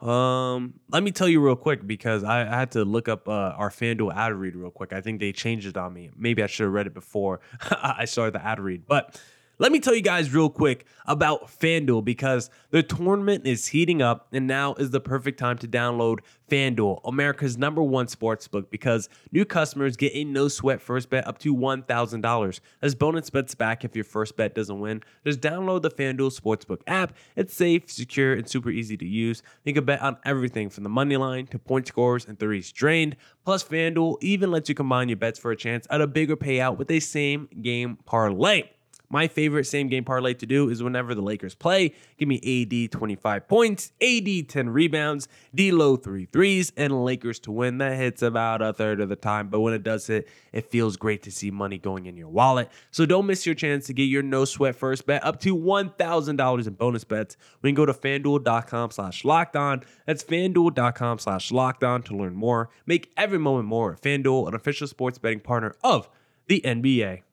Um, 0.00 0.80
let 0.90 1.02
me 1.02 1.12
tell 1.12 1.28
you 1.28 1.40
real 1.40 1.56
quick 1.56 1.86
because 1.86 2.24
I, 2.24 2.40
I 2.42 2.58
had 2.58 2.72
to 2.72 2.84
look 2.84 3.08
up 3.08 3.28
uh, 3.28 3.54
our 3.56 3.70
FanDuel 3.70 4.14
ad 4.14 4.32
read 4.34 4.56
real 4.56 4.70
quick. 4.70 4.92
I 4.92 5.00
think 5.00 5.20
they 5.20 5.32
changed 5.32 5.66
it 5.66 5.76
on 5.76 5.92
me. 5.92 6.10
Maybe 6.16 6.42
I 6.42 6.46
should 6.46 6.64
have 6.64 6.72
read 6.72 6.88
it 6.88 6.94
before 6.94 7.40
I 7.70 8.04
started 8.04 8.34
the 8.34 8.44
ad 8.44 8.60
read. 8.60 8.86
But 8.86 9.20
let 9.58 9.70
me 9.70 9.80
tell 9.80 9.94
you 9.94 10.02
guys 10.02 10.32
real 10.32 10.48
quick 10.48 10.86
about 11.06 11.46
FanDuel 11.46 12.04
because 12.04 12.50
the 12.70 12.82
tournament 12.82 13.46
is 13.46 13.66
heating 13.66 14.02
up 14.02 14.28
and 14.32 14.46
now 14.46 14.74
is 14.74 14.90
the 14.90 15.00
perfect 15.00 15.38
time 15.38 15.58
to 15.58 15.68
download 15.68 16.20
FanDuel, 16.50 17.00
America's 17.04 17.56
number 17.56 17.82
one 17.82 18.08
sports 18.08 18.48
book, 18.48 18.70
because 18.70 19.08
new 19.30 19.44
customers 19.44 19.96
get 19.96 20.12
a 20.14 20.24
no 20.24 20.48
sweat 20.48 20.80
first 20.80 21.10
bet 21.10 21.26
up 21.26 21.38
to 21.38 21.54
$1,000. 21.54 22.60
As 22.82 22.94
bonus 22.94 23.30
bets 23.30 23.54
back 23.54 23.84
if 23.84 23.94
your 23.94 24.04
first 24.04 24.36
bet 24.36 24.54
doesn't 24.54 24.80
win. 24.80 25.02
Just 25.24 25.40
download 25.40 25.82
the 25.82 25.90
FanDuel 25.90 26.38
Sportsbook 26.38 26.80
app. 26.86 27.14
It's 27.36 27.54
safe, 27.54 27.90
secure, 27.90 28.34
and 28.34 28.48
super 28.48 28.70
easy 28.70 28.96
to 28.96 29.06
use. 29.06 29.42
You 29.64 29.74
can 29.74 29.84
bet 29.84 30.02
on 30.02 30.16
everything 30.24 30.70
from 30.70 30.84
the 30.84 30.90
money 30.90 31.16
line 31.16 31.46
to 31.48 31.58
point 31.58 31.86
scores 31.86 32.26
and 32.26 32.38
threes 32.38 32.72
drained. 32.72 33.16
Plus, 33.44 33.64
FanDuel 33.64 34.16
even 34.22 34.50
lets 34.50 34.68
you 34.68 34.74
combine 34.74 35.08
your 35.08 35.16
bets 35.16 35.38
for 35.38 35.50
a 35.50 35.56
chance 35.56 35.86
at 35.90 36.00
a 36.00 36.06
bigger 36.06 36.36
payout 36.36 36.76
with 36.76 36.90
a 36.90 37.00
same 37.00 37.48
game 37.62 37.98
parlay. 38.04 38.64
My 39.12 39.28
favorite 39.28 39.64
same 39.66 39.88
game 39.88 40.04
parlay 40.04 40.32
to 40.32 40.46
do 40.46 40.70
is 40.70 40.82
whenever 40.82 41.14
the 41.14 41.20
Lakers 41.20 41.54
play, 41.54 41.92
give 42.16 42.28
me 42.28 42.64
AD 42.64 42.92
25 42.92 43.46
points, 43.46 43.92
AD 44.00 44.48
10 44.48 44.70
rebounds, 44.70 45.28
D 45.54 45.70
D'Lo 45.70 45.96
three 45.96 46.24
threes, 46.24 46.72
and 46.78 47.04
Lakers 47.04 47.38
to 47.40 47.52
win. 47.52 47.76
That 47.76 47.98
hits 47.98 48.22
about 48.22 48.62
a 48.62 48.72
third 48.72 49.00
of 49.00 49.10
the 49.10 49.16
time, 49.16 49.48
but 49.48 49.60
when 49.60 49.74
it 49.74 49.82
does 49.82 50.06
hit, 50.06 50.28
it 50.50 50.70
feels 50.70 50.96
great 50.96 51.22
to 51.24 51.30
see 51.30 51.50
money 51.50 51.76
going 51.76 52.06
in 52.06 52.16
your 52.16 52.30
wallet. 52.30 52.70
So 52.90 53.04
don't 53.04 53.26
miss 53.26 53.44
your 53.44 53.54
chance 53.54 53.84
to 53.88 53.92
get 53.92 54.04
your 54.04 54.22
no 54.22 54.46
sweat 54.46 54.76
first 54.76 55.04
bet 55.04 55.22
up 55.22 55.40
to 55.40 55.54
$1,000 55.54 56.66
in 56.66 56.72
bonus 56.72 57.04
bets 57.04 57.36
when 57.60 57.72
you 57.72 57.76
go 57.76 57.84
to 57.84 57.92
fanduel.com 57.92 58.92
slash 58.92 59.26
locked 59.26 59.56
on. 59.56 59.82
That's 60.06 60.24
fanduel.com 60.24 61.18
slash 61.18 61.52
locked 61.52 61.84
on 61.84 62.02
to 62.04 62.16
learn 62.16 62.34
more. 62.34 62.70
Make 62.86 63.12
every 63.18 63.38
moment 63.38 63.68
more. 63.68 63.94
FanDuel, 63.94 64.48
an 64.48 64.54
official 64.54 64.86
sports 64.86 65.18
betting 65.18 65.40
partner 65.40 65.76
of 65.84 66.08
the 66.48 66.62
NBA. 66.64 67.24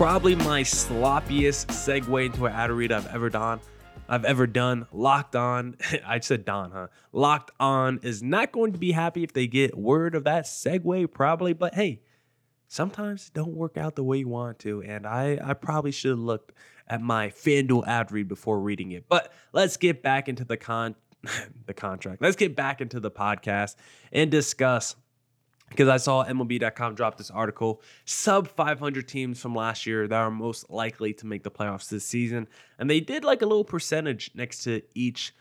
Probably 0.00 0.34
my 0.34 0.62
sloppiest 0.62 1.66
segue 1.66 2.24
into 2.24 2.46
an 2.46 2.52
ad 2.54 2.70
read 2.70 2.90
I've 2.90 3.06
ever 3.08 3.28
done. 3.28 3.60
I've 4.08 4.24
ever 4.24 4.46
done. 4.46 4.86
Locked 4.92 5.36
on, 5.36 5.76
I 6.06 6.20
said 6.20 6.46
Don, 6.46 6.70
huh? 6.70 6.86
Locked 7.12 7.50
on 7.60 8.00
is 8.02 8.22
not 8.22 8.50
going 8.50 8.72
to 8.72 8.78
be 8.78 8.92
happy 8.92 9.24
if 9.24 9.34
they 9.34 9.46
get 9.46 9.76
word 9.76 10.14
of 10.14 10.24
that 10.24 10.44
segue, 10.44 11.12
probably. 11.12 11.52
But 11.52 11.74
hey, 11.74 12.00
sometimes 12.66 13.26
it 13.28 13.34
don't 13.34 13.52
work 13.52 13.76
out 13.76 13.94
the 13.94 14.02
way 14.02 14.20
you 14.20 14.28
want 14.28 14.58
to. 14.60 14.82
And 14.82 15.06
I, 15.06 15.38
I 15.44 15.52
probably 15.52 15.92
should 15.92 16.12
have 16.12 16.18
looked 16.18 16.52
at 16.88 17.02
my 17.02 17.28
FanDuel 17.28 17.86
ad 17.86 18.10
read 18.10 18.26
before 18.26 18.58
reading 18.58 18.92
it. 18.92 19.04
But 19.06 19.30
let's 19.52 19.76
get 19.76 20.02
back 20.02 20.30
into 20.30 20.46
the 20.46 20.56
con 20.56 20.94
the 21.66 21.74
contract. 21.74 22.22
Let's 22.22 22.36
get 22.36 22.56
back 22.56 22.80
into 22.80 23.00
the 23.00 23.10
podcast 23.10 23.76
and 24.12 24.30
discuss 24.30 24.96
because 25.70 25.88
I 25.88 25.96
saw 25.96 26.24
MLB.com 26.24 26.94
drop 26.94 27.16
this 27.16 27.30
article 27.30 27.80
sub 28.04 28.48
500 28.48 29.08
teams 29.08 29.40
from 29.40 29.54
last 29.54 29.86
year 29.86 30.06
that 30.06 30.16
are 30.16 30.30
most 30.30 30.68
likely 30.68 31.14
to 31.14 31.26
make 31.26 31.44
the 31.44 31.50
playoffs 31.50 31.88
this 31.88 32.04
season. 32.04 32.48
And 32.78 32.90
they 32.90 33.00
did 33.00 33.24
like 33.24 33.40
a 33.40 33.46
little 33.46 33.64
percentage 33.64 34.32
next 34.34 34.64
to 34.64 34.82
each, 34.94 35.32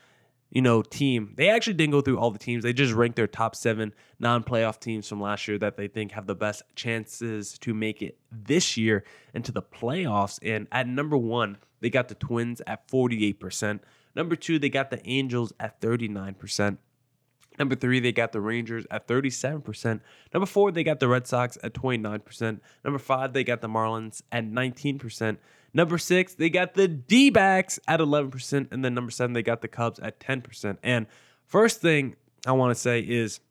you 0.52 0.62
know, 0.62 0.84
team. 0.84 1.34
They 1.36 1.50
actually 1.50 1.74
didn't 1.74 1.92
go 1.92 2.02
through 2.02 2.20
all 2.20 2.32
the 2.32 2.40
teams. 2.40 2.64
They 2.64 2.74
just 2.74 2.94
ranked 2.94 3.16
their 3.16 3.28
top 3.28 3.56
seven 3.56 3.94
non 4.20 4.44
playoff 4.44 4.80
teams 4.80 5.10
from 5.10 5.20
last 5.20 5.48
year 5.48 5.58
that 5.58 5.76
they 5.76 5.88
think 5.88 6.12
have 6.12 6.28
the 6.28 6.36
best 6.36 6.62
chances 6.76 7.58
to 7.60 7.74
make 7.74 8.02
it 8.02 8.18
this 8.32 8.78
year 8.78 9.04
into 9.34 9.52
the 9.52 9.64
playoffs. 9.64 10.40
And 10.44 10.68
at 10.72 10.88
number 10.88 11.18
one, 11.18 11.58
they 11.82 11.90
got 11.90 12.08
the 12.08 12.16
Twins 12.16 12.62
at 12.68 12.88
48%. 12.88 13.80
Number 14.16 14.36
two, 14.36 14.60
they 14.60 14.70
got 14.70 14.92
the 14.92 15.06
Angels 15.08 15.54
at 15.60 15.82
39%. 15.82 16.78
Number 17.60 17.76
three, 17.76 18.00
they 18.00 18.14
got 18.14 18.32
the 18.32 18.40
Rangers 18.40 18.86
at 18.90 19.08
37%. 19.08 20.00
Number 20.34 20.46
four, 20.46 20.72
they 20.72 20.84
got 20.84 21.02
the 21.02 21.10
Red 21.10 21.28
Sox 21.28 21.58
at 21.62 21.74
29%. 21.74 22.62
Number 22.86 23.00
five, 23.00 23.34
they 23.34 23.44
got 23.44 23.60
the 23.60 23.68
Marlins 23.68 24.22
at 24.32 24.46
19%. 24.46 25.38
Number 25.74 25.98
six, 25.98 26.34
they 26.34 26.50
got 26.50 26.74
the 26.74 26.88
D 26.88 27.30
backs 27.30 27.80
at 27.88 28.00
11%. 28.00 28.72
And 28.72 28.84
then 28.84 28.94
number 28.94 29.12
seven, 29.12 29.34
they 29.34 29.44
got 29.44 29.62
the 29.62 29.68
Cubs 29.68 30.00
at 30.00 30.20
10%. 30.20 30.78
And 30.82 31.06
first 31.46 31.82
thing 31.82 32.16
I 32.48 32.54
want 32.54 32.74
to 32.74 32.80
say 32.80 33.02
is 33.02 33.42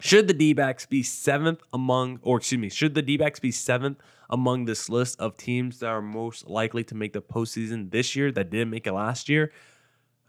should 0.00 0.28
the 0.28 0.34
D 0.34 0.52
backs 0.52 0.86
be 0.86 1.02
seventh 1.02 1.60
among, 1.72 2.20
or 2.22 2.38
excuse 2.38 2.60
me, 2.60 2.68
should 2.68 2.94
the 2.94 3.02
D 3.02 3.16
backs 3.16 3.40
be 3.40 3.50
seventh 3.50 3.98
among 4.30 4.64
this 4.64 4.88
list 4.88 5.20
of 5.20 5.36
teams 5.36 5.80
that 5.80 5.88
are 5.88 6.00
most 6.00 6.48
likely 6.48 6.84
to 6.84 6.94
make 6.94 7.12
the 7.12 7.20
postseason 7.20 7.90
this 7.90 8.16
year 8.16 8.32
that 8.32 8.50
didn't 8.50 8.70
make 8.70 8.86
it 8.86 8.92
last 8.92 9.28
year? 9.28 9.52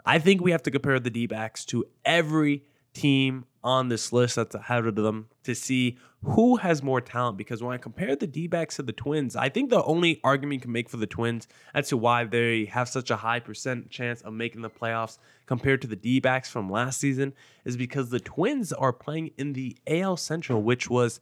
I 0.05 0.19
think 0.19 0.41
we 0.41 0.51
have 0.51 0.63
to 0.63 0.71
compare 0.71 0.99
the 0.99 1.09
D 1.09 1.27
backs 1.27 1.63
to 1.65 1.85
every 2.03 2.63
team 2.93 3.45
on 3.63 3.87
this 3.87 4.11
list 4.11 4.35
that's 4.35 4.55
ahead 4.55 4.85
of 4.85 4.95
them 4.95 5.27
to 5.43 5.55
see 5.55 5.97
who 6.23 6.57
has 6.57 6.81
more 6.81 7.01
talent. 7.01 7.37
Because 7.37 7.61
when 7.61 7.73
I 7.73 7.77
compare 7.77 8.15
the 8.15 8.27
D 8.27 8.47
backs 8.47 8.77
to 8.77 8.83
the 8.83 8.93
Twins, 8.93 9.35
I 9.35 9.49
think 9.49 9.69
the 9.69 9.83
only 9.83 10.19
argument 10.23 10.55
you 10.55 10.61
can 10.61 10.71
make 10.71 10.89
for 10.89 10.97
the 10.97 11.07
Twins 11.07 11.47
as 11.73 11.89
to 11.89 11.97
why 11.97 12.23
they 12.23 12.65
have 12.65 12.89
such 12.89 13.09
a 13.11 13.17
high 13.17 13.39
percent 13.39 13.89
chance 13.89 14.21
of 14.21 14.33
making 14.33 14.61
the 14.61 14.69
playoffs 14.69 15.17
compared 15.45 15.81
to 15.81 15.87
the 15.87 15.95
D 15.95 16.19
backs 16.19 16.49
from 16.49 16.69
last 16.69 16.99
season 16.99 17.33
is 17.65 17.77
because 17.77 18.09
the 18.09 18.19
Twins 18.19 18.71
are 18.73 18.93
playing 18.93 19.31
in 19.37 19.53
the 19.53 19.77
AL 19.87 20.17
Central, 20.17 20.61
which 20.61 20.89
was 20.89 21.19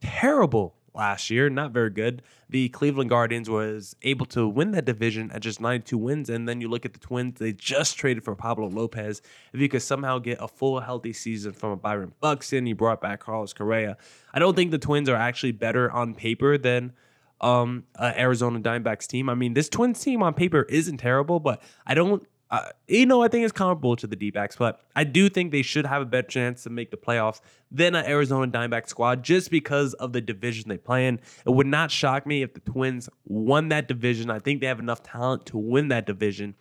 terrible 0.00 0.74
last 0.94 1.30
year, 1.30 1.48
not 1.48 1.72
very 1.72 1.90
good. 1.90 2.22
The 2.48 2.68
Cleveland 2.70 3.10
Guardians 3.10 3.48
was 3.48 3.94
able 4.02 4.26
to 4.26 4.48
win 4.48 4.72
that 4.72 4.84
division 4.84 5.30
at 5.30 5.42
just 5.42 5.60
92 5.60 5.96
wins. 5.96 6.30
And 6.30 6.48
then 6.48 6.60
you 6.60 6.68
look 6.68 6.84
at 6.84 6.92
the 6.92 6.98
Twins, 6.98 7.38
they 7.38 7.52
just 7.52 7.96
traded 7.96 8.24
for 8.24 8.34
Pablo 8.34 8.68
Lopez. 8.68 9.22
If 9.52 9.60
you 9.60 9.68
could 9.68 9.82
somehow 9.82 10.18
get 10.18 10.38
a 10.40 10.48
full 10.48 10.80
healthy 10.80 11.12
season 11.12 11.52
from 11.52 11.70
a 11.70 11.76
Byron 11.76 12.12
Buxton, 12.20 12.66
you 12.66 12.74
brought 12.74 13.00
back 13.00 13.20
Carlos 13.20 13.52
Correa. 13.52 13.96
I 14.32 14.38
don't 14.38 14.54
think 14.54 14.70
the 14.70 14.78
Twins 14.78 15.08
are 15.08 15.16
actually 15.16 15.52
better 15.52 15.90
on 15.90 16.14
paper 16.14 16.58
than 16.58 16.92
um 17.40 17.84
uh, 17.96 18.12
Arizona 18.16 18.60
Diamondbacks 18.60 19.06
team. 19.06 19.30
I 19.30 19.34
mean, 19.34 19.54
this 19.54 19.68
Twins 19.68 20.00
team 20.00 20.22
on 20.22 20.34
paper 20.34 20.62
isn't 20.68 20.98
terrible, 20.98 21.40
but 21.40 21.62
I 21.86 21.94
don't 21.94 22.26
uh, 22.50 22.70
you 22.88 23.06
know, 23.06 23.22
I 23.22 23.28
think 23.28 23.44
it's 23.44 23.52
comparable 23.52 23.94
to 23.96 24.06
the 24.06 24.16
D 24.16 24.30
backs, 24.30 24.56
but 24.56 24.80
I 24.96 25.04
do 25.04 25.28
think 25.28 25.52
they 25.52 25.62
should 25.62 25.86
have 25.86 26.02
a 26.02 26.04
better 26.04 26.26
chance 26.26 26.64
to 26.64 26.70
make 26.70 26.90
the 26.90 26.96
playoffs 26.96 27.40
than 27.70 27.94
an 27.94 28.04
Arizona 28.06 28.50
Diamondback 28.50 28.88
squad 28.88 29.22
just 29.22 29.50
because 29.50 29.94
of 29.94 30.12
the 30.12 30.20
division 30.20 30.68
they 30.68 30.78
play 30.78 31.06
in. 31.06 31.20
It 31.46 31.50
would 31.50 31.68
not 31.68 31.92
shock 31.92 32.26
me 32.26 32.42
if 32.42 32.54
the 32.54 32.60
Twins 32.60 33.08
won 33.24 33.68
that 33.68 33.86
division. 33.86 34.30
I 34.30 34.40
think 34.40 34.60
they 34.60 34.66
have 34.66 34.80
enough 34.80 35.02
talent 35.02 35.46
to 35.46 35.58
win 35.58 35.88
that 35.88 36.06
division. 36.06 36.56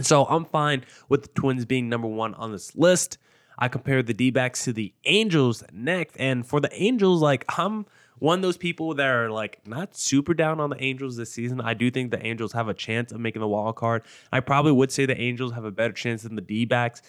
So 0.00 0.24
I'm 0.26 0.44
fine 0.44 0.84
with 1.08 1.22
the 1.22 1.28
Twins 1.28 1.64
being 1.64 1.88
number 1.88 2.06
one 2.06 2.34
on 2.34 2.52
this 2.52 2.76
list. 2.76 3.18
I 3.58 3.66
compare 3.66 4.04
the 4.04 4.14
D 4.14 4.30
backs 4.30 4.64
to 4.64 4.72
the 4.72 4.94
Angels 5.04 5.64
next. 5.72 6.16
And 6.16 6.46
for 6.46 6.60
the 6.60 6.72
Angels, 6.72 7.20
like, 7.20 7.44
I'm 7.58 7.86
one 8.18 8.38
of 8.38 8.42
those 8.42 8.56
people 8.56 8.94
that 8.94 9.06
are 9.06 9.30
like 9.30 9.66
not 9.66 9.96
super 9.96 10.34
down 10.34 10.60
on 10.60 10.70
the 10.70 10.82
Angels 10.82 11.16
this 11.16 11.32
season. 11.32 11.60
I 11.60 11.74
do 11.74 11.90
think 11.90 12.10
the 12.10 12.24
Angels 12.24 12.52
have 12.52 12.68
a 12.68 12.74
chance 12.74 13.12
of 13.12 13.20
making 13.20 13.40
the 13.40 13.48
wild 13.48 13.76
card. 13.76 14.02
I 14.32 14.40
probably 14.40 14.72
would 14.72 14.92
say 14.92 15.06
the 15.06 15.20
Angels 15.20 15.52
have 15.52 15.64
a 15.64 15.70
better 15.70 15.92
chance 15.92 16.22
than 16.22 16.34
the 16.34 16.42
D 16.42 16.64
backs 16.64 17.02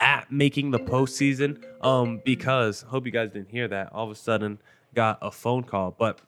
at 0.00 0.30
making 0.30 0.70
the 0.70 0.78
postseason. 0.78 1.62
Um, 1.82 2.20
because 2.24 2.82
hope 2.82 3.06
you 3.06 3.12
guys 3.12 3.30
didn't 3.30 3.50
hear 3.50 3.68
that. 3.68 3.92
All 3.92 4.04
of 4.04 4.10
a 4.10 4.14
sudden 4.14 4.58
got 4.94 5.18
a 5.22 5.30
phone 5.30 5.64
call. 5.64 5.94
But 5.96 6.20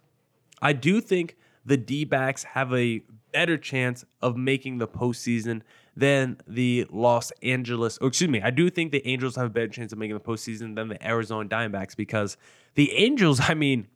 I 0.60 0.72
do 0.72 1.00
think 1.00 1.36
the 1.64 1.76
D 1.76 2.04
backs 2.04 2.44
have 2.44 2.72
a 2.72 3.02
better 3.32 3.56
chance 3.56 4.04
of 4.20 4.36
making 4.36 4.78
the 4.78 4.86
postseason 4.86 5.62
than 5.96 6.38
the 6.46 6.86
Los 6.90 7.30
Angeles, 7.42 7.98
or 7.98 8.08
excuse 8.08 8.30
me, 8.30 8.40
I 8.40 8.50
do 8.50 8.70
think 8.70 8.92
the 8.92 9.06
Angels 9.06 9.36
have 9.36 9.46
a 9.46 9.50
better 9.50 9.68
chance 9.68 9.92
of 9.92 9.98
making 9.98 10.14
the 10.14 10.20
postseason 10.20 10.74
than 10.74 10.88
the 10.88 11.06
Arizona 11.06 11.48
Diamondbacks 11.48 11.96
because 11.96 12.36
the 12.74 12.92
Angels, 12.92 13.40
I 13.48 13.54
mean, 13.54 13.88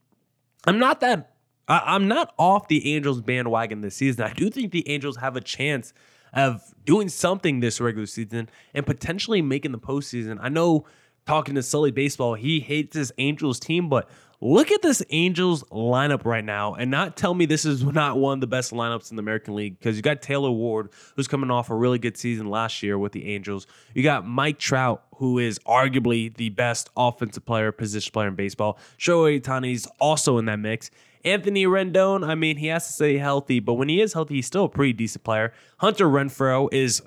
I'm 0.65 0.79
not 0.79 1.01
that 1.01 1.37
I, 1.69 1.97
am 1.97 2.09
not 2.09 2.33
off 2.39 2.69
the 2.69 2.95
Angels 2.95 3.21
bandwagon 3.21 3.81
this 3.81 3.97
season. 3.97 4.25
I 4.25 4.33
do 4.33 4.51
think 4.51 4.73
the 4.73 4.89
Angels 4.89 5.17
have 5.17 5.37
a 5.37 5.41
chance 5.41 5.93
of 6.33 6.63
doing 6.85 7.09
something 7.09 7.61
this 7.61 7.81
regular 7.81 8.07
season 8.07 8.49
and 8.75 8.87
potentially 8.87 9.43
making 9.43 9.73
the 9.73 9.79
postseason. 9.79 10.39
I 10.41 10.49
know 10.49 10.87
talking 11.27 11.57
to 11.57 11.63
Sully 11.63 11.91
Baseball, 11.91 12.35
he 12.35 12.61
hates 12.61 12.95
this 12.95 13.11
Angels 13.19 13.59
team, 13.59 13.89
but 13.89 14.09
look 14.41 14.71
at 14.71 14.83
this 14.83 15.03
Angels 15.11 15.63
lineup 15.65 16.25
right 16.25 16.45
now 16.45 16.75
and 16.75 16.91
not 16.91 17.17
tell 17.17 17.35
me 17.35 17.47
this 17.47 17.65
is 17.65 17.83
not 17.85 18.19
one 18.19 18.35
of 18.35 18.41
the 18.41 18.47
best 18.47 18.73
lineups 18.73 19.11
in 19.11 19.17
the 19.17 19.21
American 19.21 19.55
League 19.55 19.79
because 19.79 19.97
you 19.97 20.03
got 20.03 20.23
Taylor 20.23 20.51
Ward, 20.51 20.91
who's 21.15 21.29
coming 21.29 21.51
off 21.51 21.71
a 21.71 21.75
really 21.75 21.99
good 21.99 22.17
season 22.17 22.49
last 22.49 22.83
year 22.83 22.99
with 22.99 23.13
the 23.13 23.35
Angels. 23.35 23.67
You 23.95 24.03
got 24.03 24.27
Mike 24.27 24.59
Trout, 24.59 25.05
who 25.17 25.39
is 25.39 25.59
arguably 25.61 26.35
the 26.37 26.51
best 26.51 26.91
offensive 26.97 27.45
player, 27.45 27.73
position 27.73 28.13
player 28.13 28.29
in 28.29 28.35
baseball. 28.35 28.79
Shohei 28.99 29.41
Ohtani's 29.41 29.87
also 30.01 30.39
in 30.39 30.45
that 30.47 30.59
mix. 30.59 30.91
Anthony 31.25 31.65
Rendon, 31.65 32.25
I 32.25 32.37
mean, 32.37 32.57
he 32.57 32.69
has 32.69 32.87
to 32.87 32.93
stay 32.93 33.19
healthy, 33.19 33.59
but 33.59 33.75
when 33.75 33.89
he 33.89 34.01
is 34.01 34.13
healthy, 34.13 34.37
he's 34.37 34.47
still 34.47 34.65
a 34.65 34.69
pretty 34.69 34.93
decent 34.93 35.25
player. 35.25 35.53
Hunter 35.79 36.07
Renfroe 36.07 36.73
is 36.73 37.03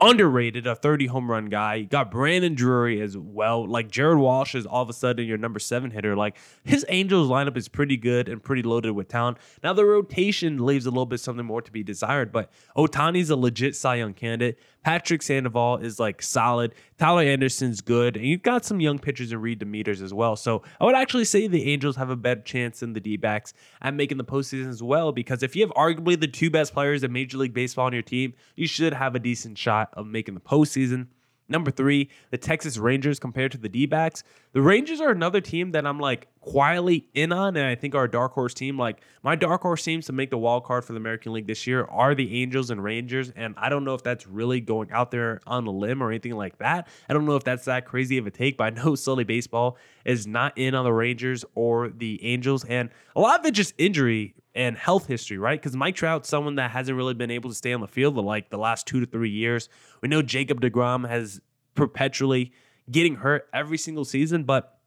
underrated, 0.00 0.66
a 0.66 0.74
30 0.74 1.06
home 1.06 1.30
run 1.30 1.46
guy. 1.46 1.76
You 1.76 1.86
got 1.86 2.10
Brandon 2.10 2.54
Drury 2.54 3.00
as 3.00 3.16
well. 3.16 3.66
Like 3.66 3.90
Jared 3.90 4.18
Walsh 4.18 4.54
is 4.54 4.66
all 4.66 4.82
of 4.82 4.88
a 4.88 4.92
sudden 4.92 5.26
your 5.26 5.38
number 5.38 5.58
seven 5.58 5.90
hitter. 5.90 6.16
Like 6.16 6.36
his 6.64 6.84
Angels 6.88 7.28
lineup 7.28 7.56
is 7.56 7.68
pretty 7.68 7.96
good 7.96 8.28
and 8.28 8.42
pretty 8.42 8.62
loaded 8.62 8.92
with 8.92 9.08
talent. 9.08 9.38
Now 9.62 9.72
the 9.72 9.84
rotation 9.84 10.64
leaves 10.64 10.86
a 10.86 10.90
little 10.90 11.06
bit 11.06 11.20
something 11.20 11.44
more 11.44 11.62
to 11.62 11.72
be 11.72 11.82
desired, 11.82 12.32
but 12.32 12.50
Ohtani's 12.76 13.30
a 13.30 13.36
legit 13.36 13.76
Cy 13.76 13.96
Young 13.96 14.14
candidate. 14.14 14.58
Patrick 14.88 15.20
Sandoval 15.20 15.76
is 15.76 16.00
like 16.00 16.22
solid. 16.22 16.74
Tyler 16.96 17.20
Anderson's 17.20 17.82
good. 17.82 18.16
And 18.16 18.24
you've 18.24 18.42
got 18.42 18.64
some 18.64 18.80
young 18.80 18.98
pitchers 18.98 19.32
in 19.32 19.38
Reid 19.42 19.60
Detmers 19.60 20.00
as 20.00 20.14
well. 20.14 20.34
So 20.34 20.62
I 20.80 20.86
would 20.86 20.94
actually 20.94 21.26
say 21.26 21.46
the 21.46 21.70
Angels 21.70 21.94
have 21.96 22.08
a 22.08 22.16
better 22.16 22.40
chance 22.40 22.80
than 22.80 22.94
the 22.94 23.00
D 23.00 23.18
backs 23.18 23.52
at 23.82 23.92
making 23.92 24.16
the 24.16 24.24
postseason 24.24 24.70
as 24.70 24.82
well. 24.82 25.12
Because 25.12 25.42
if 25.42 25.54
you 25.54 25.66
have 25.66 25.74
arguably 25.74 26.18
the 26.18 26.26
two 26.26 26.48
best 26.48 26.72
players 26.72 27.04
in 27.04 27.12
Major 27.12 27.36
League 27.36 27.52
Baseball 27.52 27.84
on 27.84 27.92
your 27.92 28.00
team, 28.00 28.32
you 28.56 28.66
should 28.66 28.94
have 28.94 29.14
a 29.14 29.18
decent 29.18 29.58
shot 29.58 29.90
of 29.92 30.06
making 30.06 30.32
the 30.32 30.40
postseason. 30.40 31.08
Number 31.50 31.70
three, 31.70 32.10
the 32.30 32.36
Texas 32.36 32.76
Rangers 32.76 33.18
compared 33.18 33.52
to 33.52 33.58
the 33.58 33.70
D 33.70 33.86
backs. 33.86 34.22
The 34.52 34.60
Rangers 34.60 35.00
are 35.00 35.10
another 35.10 35.40
team 35.40 35.72
that 35.72 35.86
I'm 35.86 35.98
like 35.98 36.28
quietly 36.40 37.08
in 37.14 37.32
on, 37.32 37.56
and 37.56 37.66
I 37.66 37.74
think 37.74 37.94
are 37.94 38.04
a 38.04 38.10
dark 38.10 38.32
horse 38.32 38.52
team. 38.52 38.78
Like 38.78 39.00
my 39.22 39.34
dark 39.34 39.62
horse 39.62 39.82
teams 39.82 40.06
to 40.06 40.12
make 40.12 40.28
the 40.28 40.36
wild 40.36 40.64
card 40.64 40.84
for 40.84 40.92
the 40.92 40.98
American 40.98 41.32
League 41.32 41.46
this 41.46 41.66
year 41.66 41.84
are 41.84 42.14
the 42.14 42.42
Angels 42.42 42.70
and 42.70 42.84
Rangers, 42.84 43.30
and 43.30 43.54
I 43.56 43.70
don't 43.70 43.84
know 43.84 43.94
if 43.94 44.02
that's 44.02 44.26
really 44.26 44.60
going 44.60 44.92
out 44.92 45.10
there 45.10 45.40
on 45.46 45.66
a 45.66 45.70
limb 45.70 46.02
or 46.02 46.10
anything 46.10 46.32
like 46.32 46.58
that. 46.58 46.86
I 47.08 47.14
don't 47.14 47.24
know 47.24 47.36
if 47.36 47.44
that's 47.44 47.64
that 47.64 47.86
crazy 47.86 48.18
of 48.18 48.26
a 48.26 48.30
take, 48.30 48.58
but 48.58 48.64
I 48.64 48.70
know 48.70 48.94
Sully 48.94 49.24
Baseball 49.24 49.78
is 50.04 50.26
not 50.26 50.56
in 50.56 50.74
on 50.74 50.84
the 50.84 50.92
Rangers 50.92 51.46
or 51.54 51.88
the 51.88 52.22
Angels, 52.24 52.64
and 52.64 52.90
a 53.16 53.20
lot 53.20 53.40
of 53.40 53.46
it 53.46 53.52
just 53.52 53.72
injury 53.78 54.34
and 54.58 54.76
health 54.76 55.06
history, 55.06 55.38
right? 55.38 55.58
Because 55.58 55.76
Mike 55.76 55.94
Trout's 55.94 56.28
someone 56.28 56.56
that 56.56 56.72
hasn't 56.72 56.96
really 56.96 57.14
been 57.14 57.30
able 57.30 57.48
to 57.48 57.54
stay 57.54 57.72
on 57.72 57.80
the 57.80 57.86
field 57.86 58.16
for 58.16 58.22
like 58.22 58.50
the 58.50 58.58
last 58.58 58.88
two 58.88 58.98
to 58.98 59.06
three 59.06 59.30
years. 59.30 59.68
We 60.02 60.08
know 60.08 60.20
Jacob 60.20 60.60
DeGrom 60.60 61.08
has 61.08 61.40
perpetually 61.76 62.52
getting 62.90 63.14
hurt 63.14 63.48
every 63.54 63.78
single 63.78 64.04
season, 64.04 64.42
but 64.42 64.80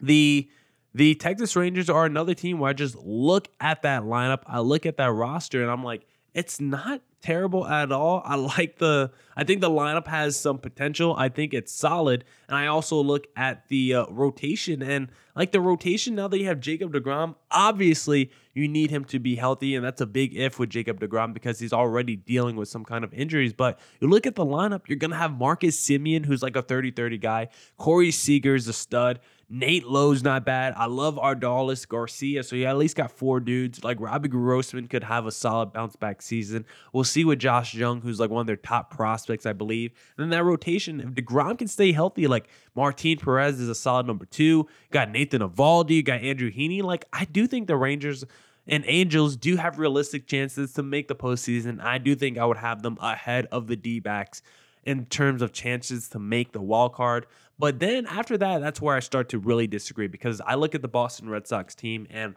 the 0.00 0.50
the 0.92 1.14
Texas 1.14 1.54
Rangers 1.54 1.88
are 1.88 2.04
another 2.04 2.34
team 2.34 2.58
where 2.58 2.70
I 2.70 2.72
just 2.72 2.96
look 2.96 3.46
at 3.60 3.82
that 3.82 4.02
lineup, 4.02 4.42
I 4.44 4.58
look 4.58 4.86
at 4.86 4.96
that 4.96 5.12
roster, 5.12 5.62
and 5.62 5.70
I'm 5.70 5.84
like, 5.84 6.04
it's 6.34 6.60
not 6.60 7.00
terrible 7.22 7.66
at 7.66 7.92
all. 7.92 8.22
I 8.24 8.34
like 8.58 8.78
the 8.78 9.10
I 9.36 9.44
think 9.44 9.60
the 9.60 9.70
lineup 9.70 10.06
has 10.06 10.38
some 10.38 10.58
potential. 10.58 11.14
I 11.16 11.28
think 11.28 11.52
it's 11.52 11.72
solid. 11.72 12.24
And 12.48 12.56
I 12.56 12.68
also 12.68 12.96
look 13.02 13.26
at 13.36 13.68
the 13.68 13.94
uh, 13.94 14.06
rotation 14.08 14.82
and 14.82 15.08
like 15.34 15.52
the 15.52 15.60
rotation 15.60 16.14
now 16.14 16.28
that 16.28 16.38
you 16.38 16.46
have 16.46 16.60
Jacob 16.60 16.94
DeGrom, 16.94 17.34
obviously 17.50 18.30
you 18.54 18.66
need 18.66 18.90
him 18.90 19.04
to 19.04 19.18
be 19.18 19.36
healthy 19.36 19.74
and 19.74 19.84
that's 19.84 20.00
a 20.00 20.06
big 20.06 20.34
if 20.34 20.58
with 20.58 20.70
Jacob 20.70 20.98
DeGrom 21.00 21.34
because 21.34 21.58
he's 21.58 21.74
already 21.74 22.16
dealing 22.16 22.56
with 22.56 22.68
some 22.68 22.84
kind 22.84 23.04
of 23.04 23.12
injuries, 23.12 23.52
but 23.52 23.78
you 24.00 24.08
look 24.08 24.26
at 24.26 24.34
the 24.34 24.46
lineup, 24.46 24.88
you're 24.88 24.98
to 24.98 25.14
have 25.14 25.32
Marcus 25.32 25.78
Semien, 25.78 26.24
who's 26.24 26.42
like 26.42 26.56
a 26.56 26.62
30-30 26.62 27.20
guy, 27.20 27.48
Corey 27.76 28.10
Seager's 28.10 28.66
a 28.66 28.72
stud, 28.72 29.20
Nate 29.48 29.86
Lowe's 29.86 30.24
not 30.24 30.44
bad. 30.44 30.74
I 30.76 30.86
love 30.86 31.16
Adolis 31.16 31.86
Garcia. 31.86 32.42
So 32.42 32.56
you 32.56 32.64
at 32.64 32.76
least 32.76 32.96
got 32.96 33.12
four 33.12 33.38
dudes. 33.38 33.84
Like 33.84 34.00
Robbie 34.00 34.28
Grossman 34.28 34.88
could 34.88 35.04
have 35.04 35.26
a 35.26 35.30
solid 35.30 35.72
bounce 35.72 35.94
back 35.94 36.20
season. 36.20 36.64
We'll 36.92 37.04
see 37.06 37.24
with 37.24 37.38
Josh 37.38 37.74
Jung, 37.74 38.00
who's 38.00 38.20
like 38.20 38.30
one 38.30 38.42
of 38.42 38.46
their 38.46 38.56
top 38.56 38.90
prospects, 38.90 39.46
I 39.46 39.52
believe. 39.52 39.92
And 40.16 40.24
then 40.24 40.30
that 40.30 40.44
rotation, 40.44 41.00
if 41.00 41.08
DeGrom 41.10 41.58
can 41.58 41.68
stay 41.68 41.92
healthy, 41.92 42.26
like 42.26 42.48
Martin 42.74 43.16
Perez 43.16 43.60
is 43.60 43.68
a 43.68 43.74
solid 43.74 44.06
number 44.06 44.26
two. 44.26 44.66
Got 44.90 45.10
Nathan 45.10 45.42
Eovaldi, 45.42 46.04
got 46.04 46.20
Andrew 46.20 46.50
Heaney. 46.50 46.82
Like 46.82 47.06
I 47.12 47.24
do 47.24 47.46
think 47.46 47.66
the 47.66 47.76
Rangers 47.76 48.24
and 48.66 48.84
Angels 48.86 49.36
do 49.36 49.56
have 49.56 49.78
realistic 49.78 50.26
chances 50.26 50.72
to 50.74 50.82
make 50.82 51.08
the 51.08 51.14
postseason. 51.14 51.80
I 51.80 51.98
do 51.98 52.14
think 52.14 52.36
I 52.36 52.44
would 52.44 52.56
have 52.56 52.82
them 52.82 52.98
ahead 53.00 53.46
of 53.52 53.68
the 53.68 53.76
D 53.76 54.00
backs 54.00 54.42
in 54.84 55.06
terms 55.06 55.42
of 55.42 55.52
chances 55.52 56.08
to 56.10 56.18
make 56.18 56.52
the 56.52 56.60
wild 56.60 56.94
card. 56.94 57.26
But 57.58 57.78
then 57.80 58.06
after 58.06 58.36
that, 58.38 58.60
that's 58.60 58.80
where 58.80 58.96
I 58.96 59.00
start 59.00 59.28
to 59.30 59.38
really 59.38 59.66
disagree 59.66 60.08
because 60.08 60.40
I 60.40 60.54
look 60.54 60.74
at 60.74 60.82
the 60.82 60.88
Boston 60.88 61.28
Red 61.28 61.46
Sox 61.46 61.74
team 61.74 62.06
and 62.10 62.34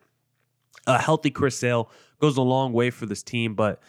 a 0.88 0.97
healthy 0.97 1.29
Chris 1.29 1.58
Sale 1.58 1.89
goes 2.19 2.38
a 2.38 2.41
long 2.41 2.73
way 2.73 2.89
for 2.89 3.05
this 3.05 3.23
team, 3.23 3.53
but 3.53 3.82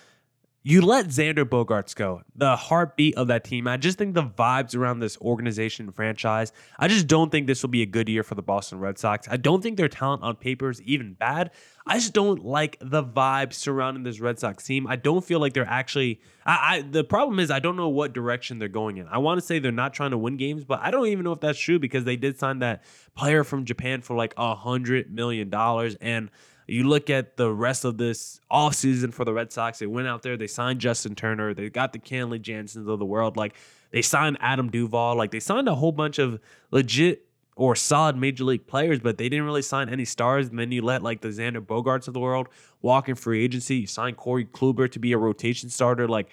you 0.62 0.82
let 0.82 1.06
Xander 1.06 1.46
Bogaerts 1.46 1.96
go, 1.96 2.20
the 2.36 2.54
heartbeat 2.54 3.16
of 3.16 3.28
that 3.28 3.44
team. 3.44 3.66
I 3.66 3.78
just 3.78 3.96
think 3.96 4.14
the 4.14 4.22
vibes 4.22 4.76
around 4.76 5.00
this 5.00 5.16
organization 5.18 5.90
franchise, 5.90 6.52
I 6.78 6.86
just 6.86 7.06
don't 7.06 7.32
think 7.32 7.46
this 7.46 7.62
will 7.62 7.70
be 7.70 7.80
a 7.80 7.86
good 7.86 8.10
year 8.10 8.22
for 8.22 8.34
the 8.34 8.42
Boston 8.42 8.78
Red 8.78 8.98
Sox. 8.98 9.26
I 9.30 9.38
don't 9.38 9.62
think 9.62 9.78
their 9.78 9.88
talent 9.88 10.22
on 10.22 10.36
paper 10.36 10.68
is 10.68 10.82
even 10.82 11.14
bad. 11.14 11.50
I 11.86 11.94
just 11.94 12.12
don't 12.12 12.44
like 12.44 12.76
the 12.80 13.02
vibes 13.02 13.54
surrounding 13.54 14.02
this 14.02 14.20
Red 14.20 14.38
Sox 14.38 14.62
team. 14.64 14.86
I 14.86 14.96
don't 14.96 15.24
feel 15.24 15.40
like 15.40 15.54
they're 15.54 15.64
actually. 15.66 16.20
I, 16.44 16.76
I 16.76 16.82
the 16.82 17.04
problem 17.04 17.40
is 17.40 17.50
I 17.50 17.58
don't 17.58 17.76
know 17.76 17.88
what 17.88 18.12
direction 18.12 18.58
they're 18.58 18.68
going 18.68 18.98
in. 18.98 19.08
I 19.08 19.16
want 19.16 19.40
to 19.40 19.46
say 19.46 19.60
they're 19.60 19.72
not 19.72 19.94
trying 19.94 20.10
to 20.10 20.18
win 20.18 20.36
games, 20.36 20.62
but 20.64 20.80
I 20.82 20.90
don't 20.90 21.06
even 21.06 21.24
know 21.24 21.32
if 21.32 21.40
that's 21.40 21.58
true 21.58 21.78
because 21.78 22.04
they 22.04 22.16
did 22.16 22.38
sign 22.38 22.58
that 22.58 22.84
player 23.16 23.44
from 23.44 23.64
Japan 23.64 24.02
for 24.02 24.14
like 24.14 24.34
a 24.36 24.54
hundred 24.54 25.10
million 25.10 25.48
dollars 25.48 25.96
and 26.02 26.30
You 26.70 26.84
look 26.84 27.10
at 27.10 27.36
the 27.36 27.52
rest 27.52 27.84
of 27.84 27.98
this 27.98 28.40
offseason 28.50 29.12
for 29.12 29.24
the 29.24 29.32
Red 29.32 29.52
Sox, 29.52 29.80
they 29.80 29.86
went 29.86 30.06
out 30.06 30.22
there, 30.22 30.36
they 30.36 30.46
signed 30.46 30.80
Justin 30.80 31.16
Turner, 31.16 31.52
they 31.52 31.68
got 31.68 31.92
the 31.92 31.98
Kenley 31.98 32.40
Jansens 32.40 32.88
of 32.88 33.00
the 33.00 33.04
world. 33.04 33.36
Like 33.36 33.56
they 33.90 34.02
signed 34.02 34.38
Adam 34.40 34.70
Duvall, 34.70 35.16
like 35.16 35.32
they 35.32 35.40
signed 35.40 35.68
a 35.68 35.74
whole 35.74 35.90
bunch 35.90 36.20
of 36.20 36.38
legit 36.70 37.26
or 37.56 37.74
solid 37.74 38.16
major 38.16 38.44
league 38.44 38.68
players, 38.68 39.00
but 39.00 39.18
they 39.18 39.28
didn't 39.28 39.46
really 39.46 39.62
sign 39.62 39.88
any 39.88 40.04
stars. 40.04 40.48
And 40.48 40.58
then 40.60 40.70
you 40.70 40.80
let 40.82 41.02
like 41.02 41.22
the 41.22 41.28
Xander 41.28 41.60
Bogaerts 41.60 42.06
of 42.06 42.14
the 42.14 42.20
world 42.20 42.48
walk 42.82 43.08
in 43.08 43.16
free 43.16 43.42
agency. 43.42 43.76
You 43.78 43.86
signed 43.88 44.16
Corey 44.16 44.44
Kluber 44.44 44.88
to 44.92 44.98
be 45.00 45.12
a 45.12 45.18
rotation 45.18 45.70
starter. 45.70 46.06
Like 46.06 46.28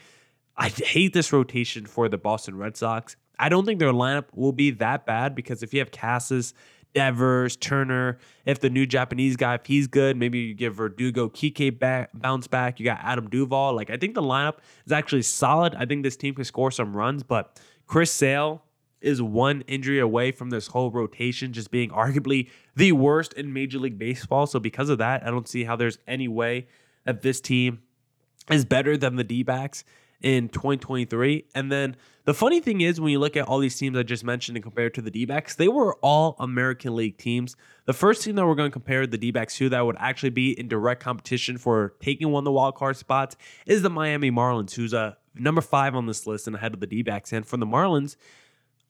I 0.56 0.70
hate 0.70 1.14
this 1.14 1.34
rotation 1.34 1.88
for 1.88 2.10
the 2.10 2.18
Boston 2.20 2.58
Red 2.58 2.78
Sox. 2.78 3.16
I 3.40 3.50
don't 3.50 3.66
think 3.66 3.80
their 3.80 3.92
lineup 3.92 4.26
will 4.36 4.54
be 4.54 4.70
that 4.72 5.08
bad 5.08 5.34
because 5.34 5.64
if 5.64 5.74
you 5.74 5.80
have 5.80 5.92
Casas, 5.92 6.54
Devers, 6.98 7.56
Turner. 7.56 8.18
If 8.44 8.60
the 8.60 8.72
new 8.72 8.88
Japanese 8.88 9.36
guy, 9.36 9.54
if 9.54 9.68
he's 9.68 9.86
good, 9.86 10.18
maybe 10.18 10.40
you 10.40 10.56
give 10.56 10.74
Verdugo 10.74 11.30
Kike 11.30 11.78
back, 11.78 12.10
bounce 12.12 12.48
back. 12.48 12.80
You 12.80 12.86
got 12.86 12.98
Adam 13.04 13.30
Duvall. 13.30 13.76
Like 13.76 13.92
I 13.92 13.98
think 13.98 14.16
the 14.16 14.24
lineup 14.24 14.56
is 14.84 14.92
actually 14.92 15.22
solid. 15.22 15.76
I 15.76 15.86
think 15.86 16.02
this 16.02 16.18
team 16.18 16.34
can 16.34 16.44
score 16.44 16.72
some 16.72 16.98
runs, 16.98 17.22
but 17.22 17.62
Chris 17.86 18.12
Sale 18.12 18.64
is 19.00 19.22
one 19.22 19.62
injury 19.68 20.00
away 20.00 20.32
from 20.32 20.50
this 20.50 20.66
whole 20.66 20.90
rotation 20.90 21.54
just 21.54 21.70
being 21.70 21.92
arguably 21.92 22.50
the 22.76 22.94
worst 22.94 23.34
in 23.34 23.54
Major 23.54 23.78
League 23.78 24.00
Baseball. 24.00 24.48
So 24.48 24.60
because 24.60 24.90
of 24.90 24.98
that, 24.98 25.24
I 25.24 25.30
don't 25.30 25.48
see 25.48 25.66
how 25.66 25.76
there's 25.76 26.00
any 26.08 26.28
way 26.28 26.66
that 27.04 27.22
this 27.22 27.40
team 27.40 27.84
is 28.50 28.66
better 28.66 28.98
than 28.98 29.18
the 29.18 29.24
D 29.24 29.44
backs 29.44 29.84
in 30.22 30.50
2023. 30.50 31.46
And 31.54 31.72
then 31.72 31.96
the 32.26 32.34
funny 32.34 32.60
thing 32.60 32.82
is, 32.82 33.00
when 33.00 33.12
you 33.12 33.20
look 33.20 33.38
at 33.38 33.48
all 33.48 33.60
these 33.60 33.78
teams 33.78 33.98
I 33.98 34.04
just 34.04 34.24
mentioned 34.24 34.58
and 34.58 34.64
compare 34.64 34.90
to 34.90 35.02
the 35.02 35.12
D 35.12 35.26
backs, 35.26 35.56
they 35.56 35.68
were 35.68 35.96
all 36.02 36.36
American 36.40 36.96
League 36.96 37.18
teams. 37.18 37.56
The 37.86 37.94
first 37.94 38.24
team 38.24 38.36
that 38.36 38.46
we're 38.46 38.56
going 38.56 38.70
to 38.70 38.74
compare 38.74 39.08
the 39.08 39.18
D 39.18 39.32
backs 39.32 39.56
to 39.58 39.70
that 39.70 39.86
would 39.86 39.96
actually 40.00 40.32
be 40.32 40.58
in 40.58 40.68
direct 40.68 41.02
competition 41.02 41.58
for 41.58 41.94
taking 42.02 42.32
one 42.32 42.42
of 42.42 42.46
the 42.46 42.52
wild 42.52 42.76
card 42.76 42.98
spots 42.98 43.38
is 43.66 43.82
the 43.82 43.90
Miami 43.90 44.32
Marlins, 44.32 44.74
who's 44.74 44.94
a 44.94 45.18
number 45.36 45.62
five 45.62 45.96
on 45.96 46.06
this 46.06 46.28
list 46.28 46.48
and 46.48 46.56
ahead 46.56 46.74
of 46.74 46.80
the 46.80 46.88
D 46.88 47.02
backs. 47.02 47.32
And 47.32 47.46
from 47.46 47.60
the 47.60 47.66
Marlins, 47.66 48.16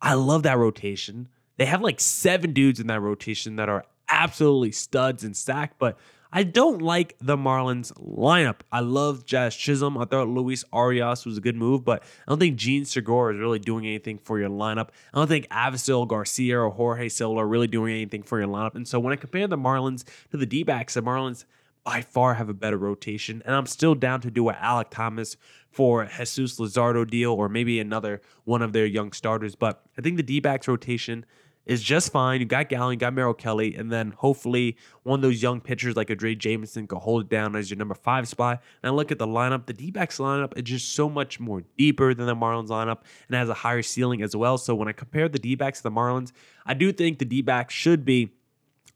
I 0.01 0.13
love 0.13 0.43
that 0.43 0.57
rotation. 0.57 1.27
They 1.57 1.65
have 1.65 1.81
like 1.81 1.99
seven 1.99 2.53
dudes 2.53 2.79
in 2.79 2.87
that 2.87 3.01
rotation 3.01 3.55
that 3.57 3.69
are 3.69 3.85
absolutely 4.09 4.71
studs 4.71 5.23
and 5.23 5.35
stacked, 5.35 5.77
but 5.79 5.97
I 6.31 6.43
don't 6.43 6.81
like 6.81 7.15
the 7.19 7.37
Marlins 7.37 7.91
lineup. 7.93 8.59
I 8.71 8.81
love 8.81 9.25
Jazz 9.25 9.55
Chisholm. 9.55 9.97
I 9.97 10.05
thought 10.05 10.27
Luis 10.27 10.63
Arraez 10.73 11.25
was 11.25 11.37
a 11.37 11.41
good 11.41 11.55
move, 11.55 11.85
but 11.85 12.03
I 12.03 12.31
don't 12.31 12.39
think 12.39 12.57
Jean 12.57 12.85
Segura 12.85 13.33
is 13.33 13.39
really 13.39 13.59
doing 13.59 13.85
anything 13.85 14.17
for 14.17 14.39
your 14.39 14.49
lineup. 14.49 14.89
I 15.13 15.19
don't 15.19 15.27
think 15.27 15.47
Avisail 15.49 16.07
Garcia 16.07 16.59
or 16.59 16.69
Jorge 16.69 17.09
Soler 17.09 17.45
are 17.45 17.47
really 17.47 17.67
doing 17.67 17.93
anything 17.93 18.23
for 18.23 18.39
your 18.39 18.49
lineup. 18.49 18.75
And 18.75 18.87
so 18.87 18.99
when 18.99 19.13
I 19.13 19.15
compare 19.15 19.47
the 19.47 19.57
Marlins 19.57 20.03
to 20.31 20.37
the 20.37 20.45
D 20.45 20.63
backs, 20.63 20.95
the 20.95 21.01
Marlins 21.01 21.45
by 21.83 22.01
far 22.01 22.33
have 22.33 22.49
a 22.49 22.53
better 22.53 22.77
rotation. 22.77 23.41
And 23.45 23.55
I'm 23.55 23.65
still 23.65 23.95
down 23.95 24.19
to 24.21 24.29
do 24.29 24.49
an 24.49 24.55
Alek 24.55 24.89
Thomas 24.89 25.37
for 25.71 26.05
Jesus 26.05 26.59
Luzardo 26.59 27.09
deal 27.09 27.31
or 27.31 27.47
maybe 27.47 27.79
another 27.79 28.21
one 28.43 28.61
of 28.61 28.73
their 28.73 28.85
young 28.85 29.13
starters. 29.13 29.55
But 29.55 29.81
I 29.97 30.01
think 30.01 30.17
the 30.17 30.23
D 30.23 30.41
backs 30.41 30.67
rotation 30.67 31.25
is 31.67 31.83
just 31.83 32.11
fine. 32.11 32.39
You 32.39 32.45
got 32.45 32.69
Gallen, 32.69 32.93
you 32.93 32.97
got 32.97 33.13
Merrill 33.13 33.33
Kelly, 33.33 33.75
and 33.75 33.91
then 33.91 34.11
hopefully 34.11 34.77
one 35.03 35.19
of 35.19 35.21
those 35.21 35.43
young 35.43 35.59
pitchers 35.59 35.95
like 35.95 36.09
a 36.09 36.15
Drey 36.15 36.37
Jameson 36.37 36.87
can 36.87 36.97
hold 36.97 37.23
it 37.23 37.29
down 37.29 37.55
as 37.55 37.69
your 37.69 37.77
number 37.77 37.93
five 37.93 38.27
spot. 38.27 38.63
And 38.81 38.89
I 38.89 38.93
look 38.93 39.11
at 39.11 39.19
the 39.19 39.27
lineup, 39.27 39.65
the 39.65 39.73
D 39.73 39.91
backs 39.91 40.17
lineup 40.17 40.57
is 40.57 40.63
just 40.63 40.93
so 40.93 41.09
much 41.09 41.39
more 41.39 41.63
deeper 41.77 42.13
than 42.13 42.25
the 42.25 42.35
Marlins 42.35 42.69
lineup 42.69 42.99
and 43.27 43.35
has 43.35 43.49
a 43.49 43.53
higher 43.53 43.81
ceiling 43.81 44.21
as 44.21 44.35
well. 44.35 44.57
So 44.57 44.73
when 44.75 44.87
I 44.87 44.93
compare 44.93 45.27
the 45.27 45.39
D 45.39 45.55
backs 45.55 45.79
to 45.79 45.83
the 45.83 45.91
Marlins, 45.91 46.31
I 46.65 46.73
do 46.73 46.91
think 46.93 47.19
the 47.19 47.25
D 47.25 47.41
backs 47.41 47.73
should 47.73 48.05
be 48.05 48.31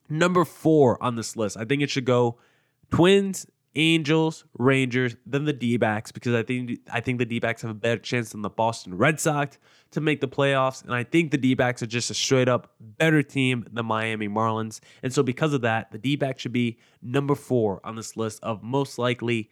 number 0.09 0.45
four 0.45 1.01
on 1.03 1.15
this 1.17 1.35
list. 1.35 1.57
I 1.57 1.65
think 1.65 1.81
it 1.81 1.89
should 1.89 2.05
go 2.05 2.37
Twins, 2.89 3.47
Angels, 3.75 4.43
Rangers, 4.57 5.15
then 5.25 5.45
the 5.45 5.53
D-backs 5.53 6.11
because 6.11 6.33
I 6.33 6.43
think 6.43 6.79
I 6.91 6.99
think 6.99 7.19
the 7.19 7.25
D-backs 7.25 7.61
have 7.61 7.71
a 7.71 7.75
better 7.75 8.01
chance 8.01 8.31
than 8.31 8.41
the 8.41 8.49
Boston 8.49 8.97
Red 8.97 9.19
Sox 9.19 9.57
to 9.91 10.01
make 10.01 10.19
the 10.19 10.27
playoffs 10.27 10.83
and 10.83 10.93
I 10.93 11.03
think 11.03 11.31
the 11.31 11.37
D-backs 11.37 11.81
are 11.81 11.87
just 11.87 12.11
a 12.11 12.13
straight 12.13 12.49
up 12.49 12.73
better 12.79 13.23
team 13.23 13.65
than 13.71 13.85
Miami 13.85 14.27
Marlins. 14.27 14.81
And 15.03 15.13
so 15.13 15.23
because 15.23 15.53
of 15.53 15.61
that, 15.61 15.91
the 15.91 15.97
D-backs 15.97 16.41
should 16.41 16.51
be 16.51 16.79
number 17.01 17.33
4 17.33 17.79
on 17.85 17.95
this 17.95 18.17
list 18.17 18.43
of 18.43 18.61
most 18.61 18.97
likely 18.97 19.49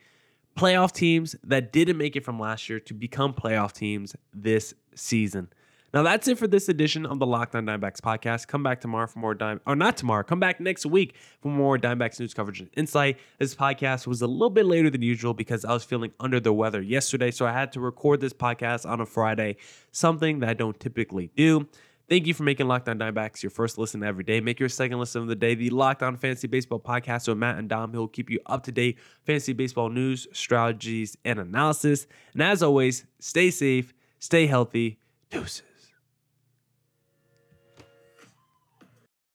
playoff 0.58 0.92
teams 0.92 1.36
that 1.44 1.72
didn't 1.72 1.98
make 1.98 2.18
it 2.18 2.26
from 2.26 2.38
last 2.40 2.70
year 2.70 2.80
to 2.82 2.94
become 2.94 3.34
playoff 3.34 3.72
teams 3.72 4.16
this 4.34 4.74
season. 4.96 5.48
Now 5.94 6.04
that's 6.04 6.28
it 6.28 6.38
for 6.38 6.48
this 6.48 6.70
edition 6.70 7.06
of 7.06 7.18
the 7.18 7.26
Locked 7.26 7.56
On 7.56 7.66
Diamondbacks 7.66 8.00
podcast. 8.00 8.48
Come 8.48 8.62
back 8.62 8.80
tomorrow 8.80 9.08
for 9.08 9.20
more 9.20 9.34
Dime, 9.34 9.60
or 9.66 9.76
not 9.76 9.98
tomorrow. 9.98 10.24
Come 10.24 10.40
back 10.40 10.60
next 10.60 10.86
week 10.86 11.16
for 11.42 11.50
more 11.50 11.78
Diamondbacks 11.78 12.20
news 12.20 12.34
coverage 12.34 12.60
and 12.60 12.70
insight. 12.78 13.18
This 13.40 13.56
podcast 13.56 14.06
was 14.06 14.22
a 14.22 14.28
little 14.28 14.52
bit 14.52 14.66
later 14.66 14.90
than 14.92 15.02
usual 15.02 15.34
because 15.34 15.66
I 15.66 15.74
was 15.74 15.84
feeling 15.84 16.12
under 16.20 16.40
the 16.40 16.54
weather 16.54 16.82
yesterday, 16.82 17.32
so 17.32 17.48
I 17.48 17.54
had 17.54 17.72
to 17.72 17.80
record 17.80 18.22
this 18.22 18.34
podcast 18.34 18.88
on 18.88 19.02
a 19.02 19.06
Friday, 19.06 19.58
something 19.92 20.40
that 20.40 20.50
I 20.50 20.54
don't 20.54 20.80
typically 20.80 21.32
do. 21.36 21.68
Thank 22.08 22.26
you 22.26 22.34
for 22.34 22.42
making 22.42 22.68
Locked 22.68 22.90
On 22.90 22.98
Diamondbacks 22.98 23.44
your 23.44 23.52
first 23.52 23.78
listen 23.78 24.04
every 24.04 24.24
day. 24.24 24.42
Make 24.42 24.60
your 24.60 24.70
second 24.70 25.00
listen 25.00 25.22
of 25.22 25.28
the 25.28 25.36
day 25.36 25.54
the 25.54 25.70
Locked 25.70 26.02
On 26.02 26.18
Fantasy 26.18 26.48
Baseball 26.48 26.80
podcast 26.80 27.28
with 27.28 27.38
Matt 27.38 27.60
and 27.60 27.70
Dom. 27.70 27.92
He'll 27.94 28.08
keep 28.08 28.32
you 28.32 28.40
up 28.48 28.64
to 28.64 28.72
date 28.72 28.98
fantasy 29.26 29.54
baseball 29.54 29.90
news, 29.90 30.28
strategies, 30.34 31.18
and 31.24 31.40
analysis. 31.40 32.08
And 32.34 32.42
as 32.42 32.64
always, 32.64 33.06
stay 33.20 33.52
safe, 33.52 33.94
stay 34.20 34.48
healthy. 34.48 34.98
Deuces. 35.30 35.69